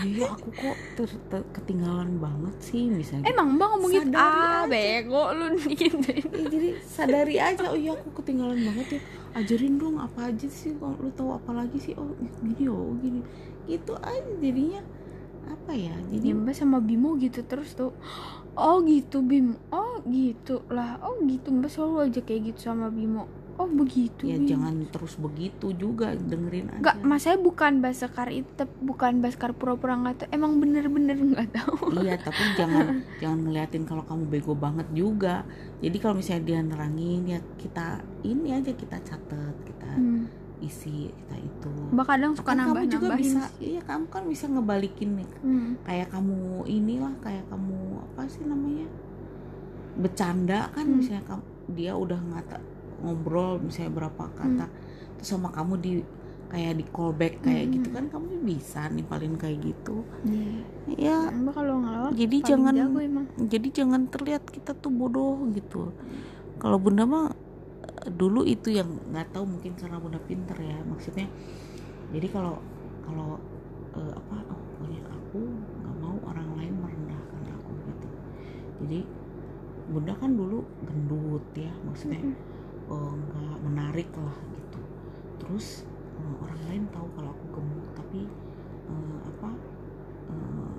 [0.06, 3.30] Iya aku kok ter- ter- ketinggalan banget sih misalnya.
[3.30, 4.70] Emang mbak ngomongin Sadari ah aja.
[4.70, 6.02] bego lu gitu.
[6.02, 7.62] Ya, jadi sadari aja.
[7.70, 9.00] Oh iya aku ketinggalan banget ya.
[9.38, 11.94] Ajarin dong apa aja sih kalau lu tahu apa lagi sih?
[11.94, 12.10] Oh
[12.42, 13.22] gini oh gini.
[13.70, 14.82] Gitu aja jadinya
[15.50, 15.94] apa ya?
[16.08, 17.90] Jadi ya mbak sama Bimo gitu terus tuh.
[18.54, 20.98] Oh gitu Bimo oh gitu lah.
[21.00, 23.26] Oh gitu mbak selalu aja kayak gitu sama Bimo.
[23.54, 24.48] Oh begitu ya Bimo.
[24.48, 26.80] jangan terus begitu juga dengerin aja.
[26.80, 30.28] Enggak, masanya bukan Baskar itu bukan Baskar pura-pura nggak tahu.
[30.32, 31.92] Emang bener-bener nggak tahu.
[32.00, 32.86] Iya tapi jangan
[33.20, 35.44] jangan ngeliatin kalau kamu bego banget juga.
[35.78, 40.30] Jadi kalau misalnya dia nerangin ya kita ini aja kita catat kita Hmm.
[40.60, 41.70] Isi kita itu.
[41.90, 45.28] Mbak kadang suka kan nambah kamu juga nambahin bisa iya kamu kan bisa ngebalikin nih.
[45.40, 45.70] Hmm.
[45.82, 48.86] kayak kamu inilah kayak kamu apa sih namanya
[49.96, 50.96] bercanda kan Hmm.
[50.96, 52.58] misalnya kamu dia udah ngata
[53.00, 54.66] ngobrol misalnya berapa kata
[55.16, 55.92] terus sama kamu di
[56.50, 57.74] kayak di callback kayak Hmm.
[57.74, 60.02] gitu kan kamu bisa nimpalin kayak gitu.
[60.26, 60.58] Iya.
[60.98, 63.26] ya mbak kalau ngelawak jadi paling jangan jago emang.
[63.38, 65.94] jadi jangan terlihat kita tuh bodoh gitu.
[66.58, 67.30] Kalau bunda mah
[68.12, 71.26] dulu itu yang nggak tahu mungkin karena bunda pinter ya maksudnya.
[72.10, 72.58] Jadi kalau
[73.04, 73.38] kalau
[73.96, 75.40] eh, apa oh, pokoknya aku
[75.80, 78.08] nggak mau orang lain merendahkan aku gitu.
[78.84, 79.00] Jadi
[79.90, 82.22] bunda kan dulu gendut ya maksudnya
[82.90, 84.80] eh, nggak menarik lah gitu.
[85.40, 85.84] Terus
[86.18, 88.26] eh, orang lain tahu kalau aku gemuk tapi
[88.88, 89.50] eh, apa
[90.32, 90.72] eh,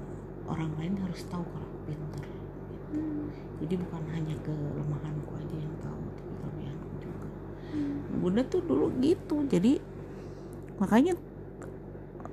[0.49, 2.25] orang lain harus tahu kalau aku pinter
[3.61, 6.01] jadi bukan hanya kelemahanku aja yang tahu.
[6.17, 6.30] juga
[8.21, 9.79] bunda tuh dulu gitu jadi
[10.77, 11.15] makanya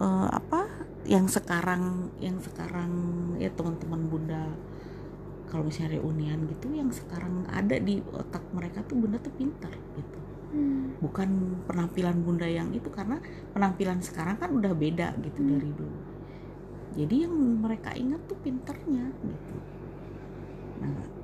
[0.01, 0.67] eh, apa
[1.09, 2.93] yang sekarang yang sekarang
[3.41, 4.45] ya teman-teman bunda
[5.49, 10.19] kalau misalnya reunian gitu yang sekarang ada di otak mereka tuh bunda tuh pintar gitu
[10.49, 10.97] Hmm.
[11.05, 13.21] bukan penampilan bunda yang itu karena
[13.53, 15.53] penampilan sekarang kan udah beda gitu Hmm.
[15.53, 16.01] dari dulu
[16.97, 19.57] jadi yang mereka ingat tuh pinternya gitu
[20.81, 21.18] nah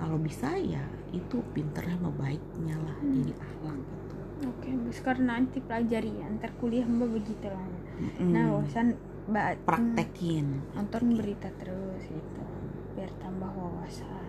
[0.00, 0.80] kalau bisa ya
[1.12, 3.14] itu pinternya sama baiknya lah Hmm.
[3.14, 7.60] jadi akhlak gitu Oke, sekarang nanti pelajari ya, ntar kuliah Mbak begitu lah.
[8.00, 8.32] Mm-mm.
[8.32, 8.96] Nah, bosan
[9.28, 12.42] Mbak praktekin nonton berita terus gitu,
[12.90, 14.24] biar tambah wawasan.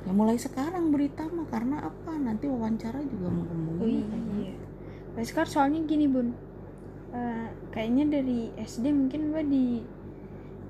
[0.00, 4.56] ya mulai sekarang berita mah karena apa nanti wawancara juga mau Oh ngomongin iya.
[5.12, 6.32] Mbak sekarang soalnya gini bun,
[7.10, 9.84] Eh, kayaknya dari SD mungkin Mbak di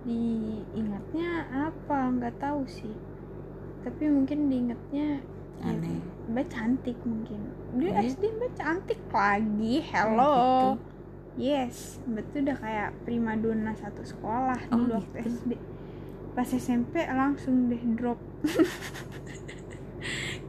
[0.03, 1.29] diingatnya
[1.69, 2.91] apa nggak tahu sih.
[3.81, 5.25] Tapi mungkin diingatnya
[5.61, 6.01] ya, aneh
[6.31, 7.41] Mbak cantik mungkin.
[7.75, 8.07] Dulu Oh, iya?
[8.07, 9.75] SD Mbak cantik lagi.
[9.83, 10.31] Hello.
[10.31, 10.71] Oh,
[11.39, 15.29] Yes, Mbak tuh udah kayak primadona satu sekolah Oh, dulu waktu gitu.
[15.33, 15.53] SD.
[16.37, 18.21] Pas SMP langsung deh drop.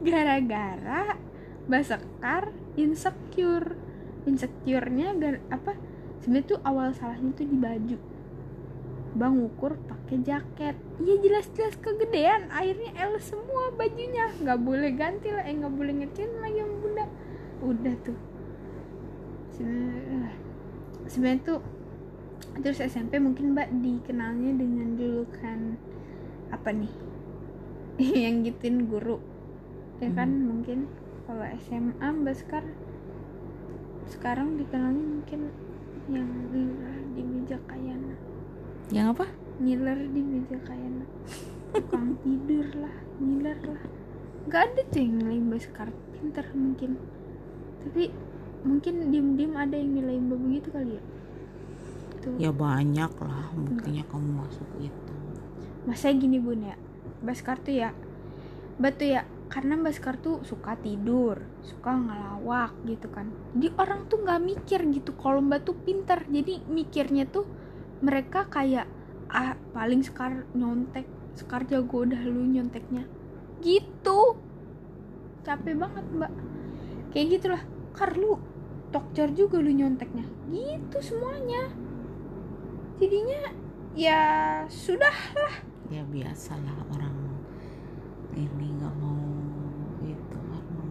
[0.06, 1.16] Gara-gara
[1.66, 3.78] Mbak Sekar insecure.
[4.22, 5.18] Insecure-nya
[5.50, 5.74] apa?
[6.22, 7.98] Sebenarnya tuh awal salahnya tuh di baju.
[9.12, 10.76] Bang ukur pakai jaket.
[11.00, 12.48] Iya jelas-jelas kegedean.
[12.48, 14.32] Akhirnya L semua bajunya.
[14.40, 15.44] nggak boleh ganti lah.
[15.44, 17.04] Eh nggak boleh ngecilin lagi sama bunda.
[17.60, 18.18] Udah tuh.
[19.52, 20.32] Sebenarnya
[21.12, 21.60] sebenarnya tuh
[22.60, 25.80] terus SMP mungkin mbak dikenalnya dengan julukan
[26.52, 26.92] apa nih
[28.28, 29.18] yang gituin guru
[30.02, 30.46] ya kan Hmm.
[30.48, 30.78] mungkin
[31.24, 32.76] kalau SMA mbak sekarang
[34.10, 35.40] sekarang dikenalnya mungkin
[36.10, 36.28] yang
[37.16, 38.18] di meja kayana
[38.90, 39.30] yang apa?
[39.62, 41.06] Ngiler di meja kayana
[41.72, 43.82] tukang tidur lah ngiler lah.
[44.50, 46.90] Nggak ada tuh yang nilai mbak sekarang pinter mungkin.
[47.86, 48.04] Tapi
[48.66, 51.02] mungkin diem-diem ada yang nilai mbak begitu kali ya?
[52.22, 55.14] Tuh ya banyak lah buktinya kamu masuk itu.
[55.86, 56.76] Masa gini bun ya?
[57.22, 57.94] Baskar tuh ya
[58.82, 59.22] Mbak tuh ya
[59.52, 63.28] karena Baskar tuh suka tidur suka ngelawak gitu kan.
[63.52, 66.24] Jadi orang tuh nggak mikir gitu kalau Mbak tuh pinter.
[66.26, 67.44] Jadi mikirnya tuh
[68.02, 68.90] mereka kayak
[69.32, 73.08] ah paling Sekar nyontek Sekar jago udah lu nyonteknya.
[73.64, 74.20] Gitu.
[75.42, 76.32] Capek banget Mbak.
[77.14, 77.62] Kayak gitulah.
[77.96, 78.36] Kar lu
[78.92, 80.28] tokcer juga lu nyonteknya.
[80.52, 81.72] Gitu semuanya.
[83.00, 83.40] Jadinya
[83.92, 84.20] ya
[84.72, 85.12] sudah
[85.92, 87.12] ya biasalah orang
[88.32, 89.20] ini nggak mau
[90.00, 90.82] itu apa,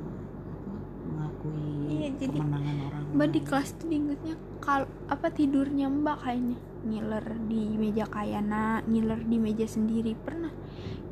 [1.10, 3.04] mengakui Iya, jadi kemenangan orang.
[3.18, 9.22] Mbak di kelas tuh diingetnya kal apa tidurnya Mbak kayaknya ngiler di meja kayana, ngiler
[9.26, 10.52] di meja sendiri pernah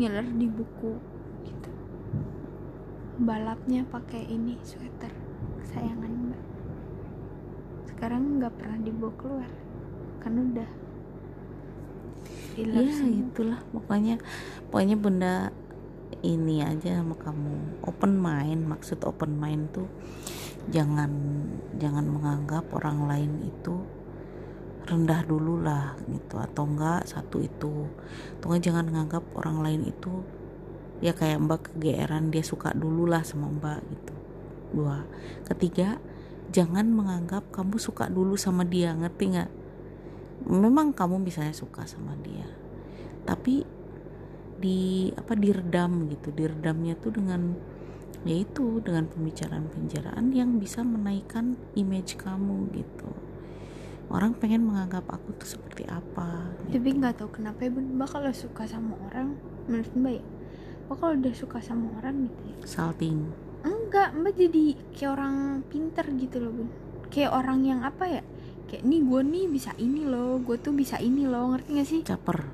[0.02, 0.94] ngiler di buku
[1.46, 1.72] gitu.
[3.22, 5.12] Balapnya pakai ini sweater
[5.62, 6.44] kesayangan Mbak.
[7.90, 9.52] Sekarang nggak pernah dibawa keluar
[10.20, 10.70] kan udah
[12.60, 13.24] ya semua.
[13.24, 14.16] itulah pokoknya
[14.68, 15.36] pokoknya bunda
[16.20, 19.88] ini aja sama kamu open mind maksud open mind tuh
[20.68, 21.10] jangan
[21.80, 23.80] jangan menganggap orang lain itu
[24.90, 26.42] rendah dulu lah gitu.
[26.42, 27.88] Atau enggak satu itu.
[28.38, 30.26] Atau enggak jangan menganggap orang lain itu
[31.00, 34.16] ya kayak mbak kegeeran dia suka dulu lah sama mbak gitu.
[34.74, 35.06] Dua.
[35.46, 36.02] Ketiga
[36.50, 38.92] jangan menganggap kamu suka dulu sama dia.
[38.98, 39.52] Ngerti nggak?
[40.50, 42.60] Memang kamu misalnya suka sama dia
[43.30, 43.62] tapi
[44.58, 46.34] di apa diredam gitu.
[46.34, 47.54] Diredamnya tuh dengan
[48.28, 53.08] yaitu dengan pembicaraan-pembicaraan yang bisa menaikkan image kamu gitu
[54.10, 56.82] orang pengen menganggap aku tuh seperti apa gitu.
[56.82, 59.38] Tapi nggak tahu kenapa ya Mbak kalau suka sama orang
[59.70, 60.24] menurut Mbak ya,
[60.90, 63.30] Mbak kalau udah suka sama orang gitu ya, salting.
[63.62, 64.64] Enggak Mbak jadi
[64.98, 65.36] kayak orang
[65.70, 66.70] pinter gitu loh Bun,
[67.14, 68.24] kayak orang yang apa ya,
[68.66, 72.02] kayak nih gue nih bisa ini loh, gue tuh bisa ini loh, ngerti gak sih?
[72.02, 72.50] caper.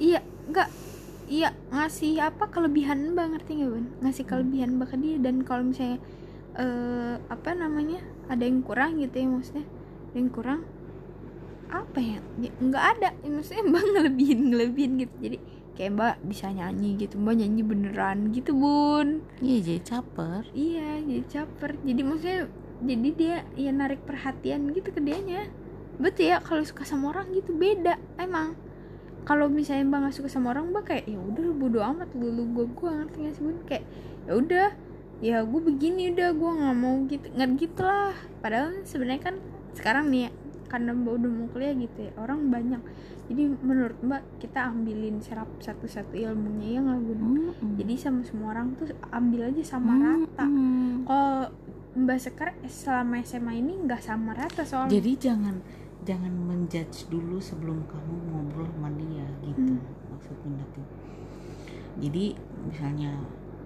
[0.00, 0.68] Iya, enggak,
[1.30, 3.86] iya ngasih apa kelebihan Mbak ngerti gak Bun?
[4.02, 6.02] Ngasih kelebihan Mbak ke dia dan kalau misalnya
[6.58, 9.66] eh apa namanya ada yang kurang gitu ya maksudnya,
[10.10, 10.60] ada yang kurang
[11.70, 12.18] apa ya?
[12.58, 13.08] Nggak ada.
[13.22, 15.14] Ya, maksudnya mbak ngelebihin ngelebihin gitu.
[15.22, 15.36] Jadi
[15.78, 17.14] kayak mbak bisa nyanyi gitu.
[17.16, 19.24] Mbak nyanyi beneran gitu bun.
[19.40, 20.42] Iya jadi caper.
[20.52, 21.70] Iya jadi caper.
[21.80, 22.40] Jadi maksudnya
[22.80, 25.48] jadi dia ya narik perhatian gitu ke dianya.
[26.00, 28.56] Betul ya kalau suka sama orang gitu beda emang.
[29.28, 32.48] Kalau misalnya mbak nggak suka sama orang mbak kayak ya udah bodo amat lu lu
[32.56, 33.56] gua gua ngerti gak sih bun.
[33.68, 33.84] Kayak
[34.24, 34.68] ya udah
[35.20, 37.26] ya gue begini udah gua nggak mau gitu.
[37.36, 38.16] Nggak gitu lah.
[38.40, 39.36] Padahal sebenarnya kan
[39.76, 40.30] sekarang nih ya,
[40.70, 42.12] karena mbak udah mau kuliah gitu ya.
[42.14, 42.78] Orang banyak.
[43.26, 47.74] Jadi menurut mbak kita ambilin serap satu-satu ilmunya ya nggak bun Mm-mm.
[47.74, 50.02] jadi sama semua orang tuh ambil aja sama Hmm.
[50.24, 50.46] rata.
[51.00, 51.42] Kalau
[51.92, 54.94] mbak Sekar eh, selama SMA ini nggak sama rata soalnya.
[54.94, 55.58] Jadi jangan
[56.00, 59.74] jangan menjudge dulu sebelum kamu ngobrol sama dia gitu.
[59.74, 59.82] Hmm.
[60.08, 60.86] maksud bunda tuh.
[61.98, 63.14] Jadi misalnya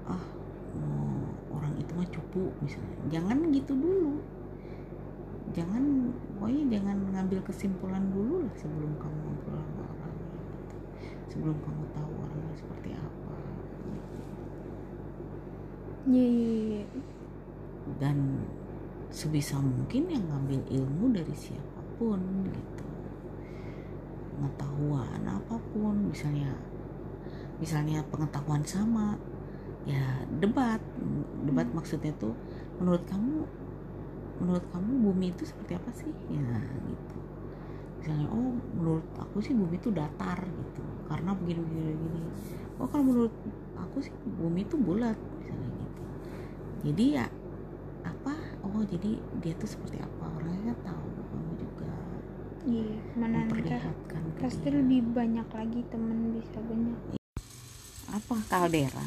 [0.05, 0.20] ah
[0.74, 2.96] oh, orang itu mah cupu misalnya.
[3.11, 4.20] Jangan gitu dulu
[5.55, 10.76] jangan pokoknya jangan ngambil kesimpulan dulu lah sebelum kamu ngobrol sama orang gitu.
[11.30, 13.32] sebelum kamu tahu orangnya seperti apa
[16.05, 16.52] Iya, iya,
[16.84, 16.84] iya.
[17.96, 18.44] dan
[19.09, 22.84] sebisa mungkin yang ngambil ilmu dari siapa pun gitu
[24.34, 26.52] pengetahuan apa pun misalnya
[27.62, 29.16] misalnya pengetahuan sama
[29.88, 30.82] ya debat
[31.46, 32.34] debat maksudnya tuh
[32.82, 33.46] menurut kamu
[34.41, 36.11] menurut kamu bumi itu seperti apa sih?
[36.30, 36.59] Ya
[36.89, 37.16] gitu.
[38.01, 40.82] Misalnya oh menurut aku sih bumi itu datar gitu.
[41.09, 41.93] Karena begini begini.
[41.95, 42.20] Begini
[42.78, 43.35] oh kalau menurut
[43.78, 46.03] aku sih bumi itu bulat misalnya gitu.
[46.91, 47.26] Jadi ya
[48.05, 48.35] apa?
[48.66, 50.24] Oh jadi dia tuh seperti apa?
[50.41, 51.93] Orangnya tahu kamu juga.
[52.64, 54.80] Iya, mana memperlihatkan pasti dia.
[54.80, 56.99] lebih banyak lagi temen bisa banyak.
[58.09, 58.37] apa?
[58.49, 59.07] Kaldera.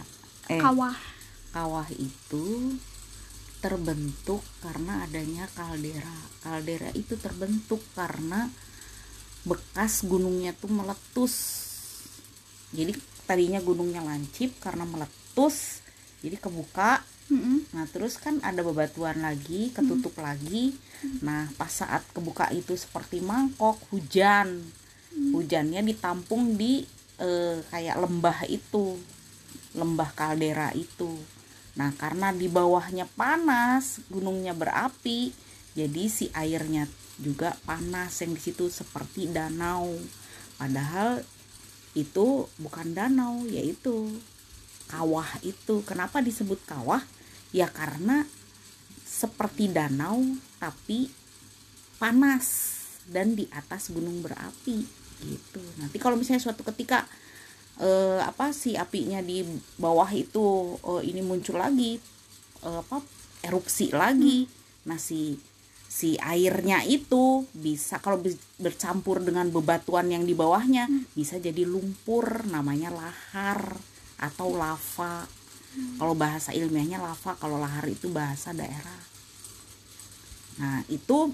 [0.51, 0.95] Eh Kawah.
[1.51, 2.75] kawah itu
[3.59, 6.17] terbentuk karena adanya kaldera.
[6.45, 8.49] Kaldera itu terbentuk karena
[9.47, 11.65] bekas gunungnya tuh meletus.
[12.75, 12.93] Jadi
[13.23, 15.79] tadinya gunungnya lancip karena meletus,
[16.19, 17.03] jadi kebuka.
[17.27, 17.67] Mm-mm.
[17.75, 20.71] Nah terus kan ada bebatuan lagi, ketutup lagi.
[21.23, 24.63] Nah pas saat kebuka itu seperti mangkok, hujan,
[25.11, 26.87] hujannya ditampung di
[27.19, 28.95] eh, kayak lembah itu,
[29.75, 31.36] lembah kaldera itu.
[31.77, 35.29] Nah, karena di bawahnya panas, gunungnya berapi,
[35.77, 36.89] jadi si airnya
[37.21, 39.93] juga panas yang di situ seperti danau.
[40.57, 41.21] Padahal
[41.93, 44.09] itu bukan danau, yaitu
[44.89, 45.85] kawah itu.
[45.85, 47.05] Kenapa disebut kawah?
[47.53, 48.25] Ya karena
[49.05, 50.21] seperti danau
[50.57, 51.09] tapi
[51.97, 52.75] panas
[53.09, 54.83] dan di atas gunung berapi
[55.25, 55.61] gitu.
[55.81, 57.09] Nanti kalau misalnya suatu ketika
[57.81, 59.45] eh, apa si apinya di
[59.77, 61.97] bawah itu eh, ini muncul lagi
[62.65, 63.01] eh, apa
[63.45, 64.49] erupsi lagi.
[64.89, 65.37] Nah si
[65.87, 68.21] si airnya itu bisa kalau
[68.61, 70.85] bercampur dengan bebatuan yang di bawahnya
[71.17, 73.77] bisa jadi lumpur namanya lahar
[74.21, 75.25] atau lava.
[75.77, 79.01] Kalau bahasa ilmiahnya lava kalau lahar itu bahasa daerah.
[80.57, 81.33] Nah itu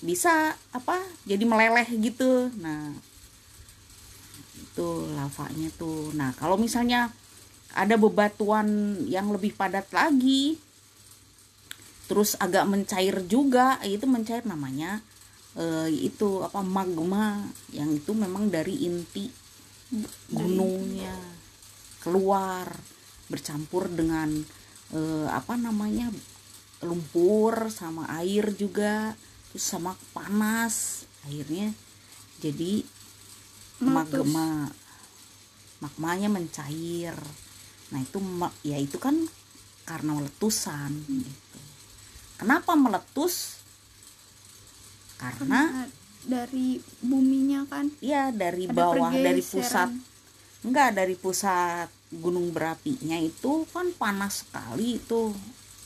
[0.00, 2.48] bisa apa jadi meleleh gitu.
[2.60, 2.92] Nah
[4.74, 7.14] itu lavanya tuh nah kalau misalnya
[7.78, 10.58] ada bebatuan yang lebih padat lagi
[12.10, 14.98] terus agak mencair juga itu mencair namanya
[15.54, 19.30] eh, itu apa magma yang itu memang dari inti
[20.34, 21.14] gunungnya
[22.02, 22.66] keluar
[23.30, 24.42] bercampur dengan
[24.90, 26.10] eh, apa namanya
[26.82, 29.14] lumpur sama air juga
[29.54, 31.72] terus sama panas akhirnya
[32.44, 32.84] jadi.
[33.90, 34.48] Magma
[35.84, 37.14] magmanya mencair.
[37.92, 38.18] Nah itu
[38.64, 39.20] ya itu kan
[39.84, 41.58] karena letusan gitu.
[42.40, 43.60] Kenapa meletus?
[45.20, 45.84] Karena Karena
[46.24, 47.92] dari buminya kan?
[48.00, 49.92] Ya dari ada bawah dari pusat.
[50.64, 55.36] Enggak dari pusat gunung berapinya itu kan panas sekali itu.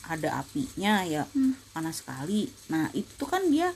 [0.09, 1.53] Ada apinya ya Hmm.
[1.75, 2.49] panas sekali.
[2.71, 3.69] Nah itu kan dia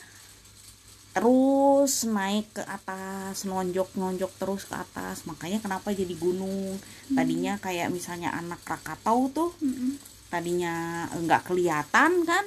[1.14, 5.30] terus naik ke atas nonjok nonjok terus ke atas.
[5.30, 6.82] Makanya kenapa jadi gunung?
[7.14, 10.02] Tadinya kayak misalnya anak Krakatau tuh Mm-mm.
[10.34, 12.46] tadinya enggak kelihatan kan?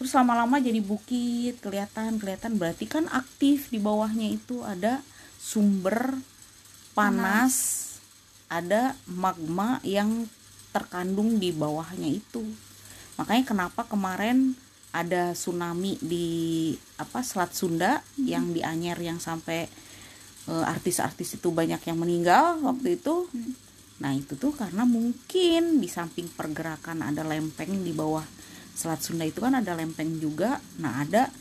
[0.00, 2.56] Terus lama-lama jadi bukit kelihatan kelihatan.
[2.56, 5.04] Berarti kan aktif di bawahnya itu ada
[5.36, 6.16] sumber
[6.96, 7.54] panas,
[8.48, 10.24] ada magma yang
[10.72, 12.40] terkandung di bawahnya itu.
[13.20, 14.56] Makanya kenapa kemarin
[14.92, 16.28] ada tsunami di
[17.00, 19.64] apa Selat Sunda yang di Anyer yang sampai
[20.48, 23.26] eh, artis-artis itu banyak yang meninggal waktu itu.
[24.04, 28.24] Nah itu tuh karena mungkin di samping pergerakan ada lempeng di bawah
[28.76, 30.60] Selat Sunda itu kan ada lempeng juga.
[30.76, 31.32] Nah ada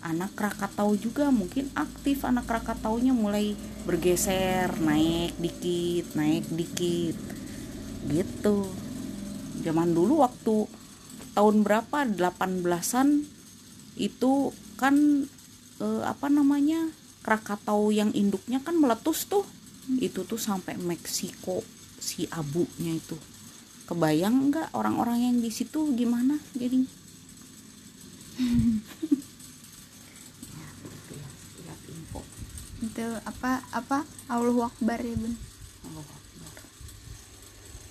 [0.00, 1.28] anak Krakatau juga.
[1.28, 3.52] Mungkin aktif anak Krakataunya mulai
[3.84, 7.16] bergeser naik dikit naik dikit.
[8.08, 8.58] Gitu.
[9.64, 10.83] Zaman dulu waktu
[11.34, 12.06] tahun berapa?
[12.06, 13.08] 18-an
[13.98, 15.26] itu kan
[15.82, 16.90] eh, apa namanya
[17.24, 19.44] Krakatau yang induknya kan meletus tuh.
[20.00, 21.64] Itu tuh sampai Meksiko
[22.00, 23.16] si abunya itu.
[23.84, 26.84] Kebayang nggak orang-orang yang di situ gimana jadi
[32.84, 34.04] itu apa apa?
[34.28, 35.34] Allahu Akbar ya bun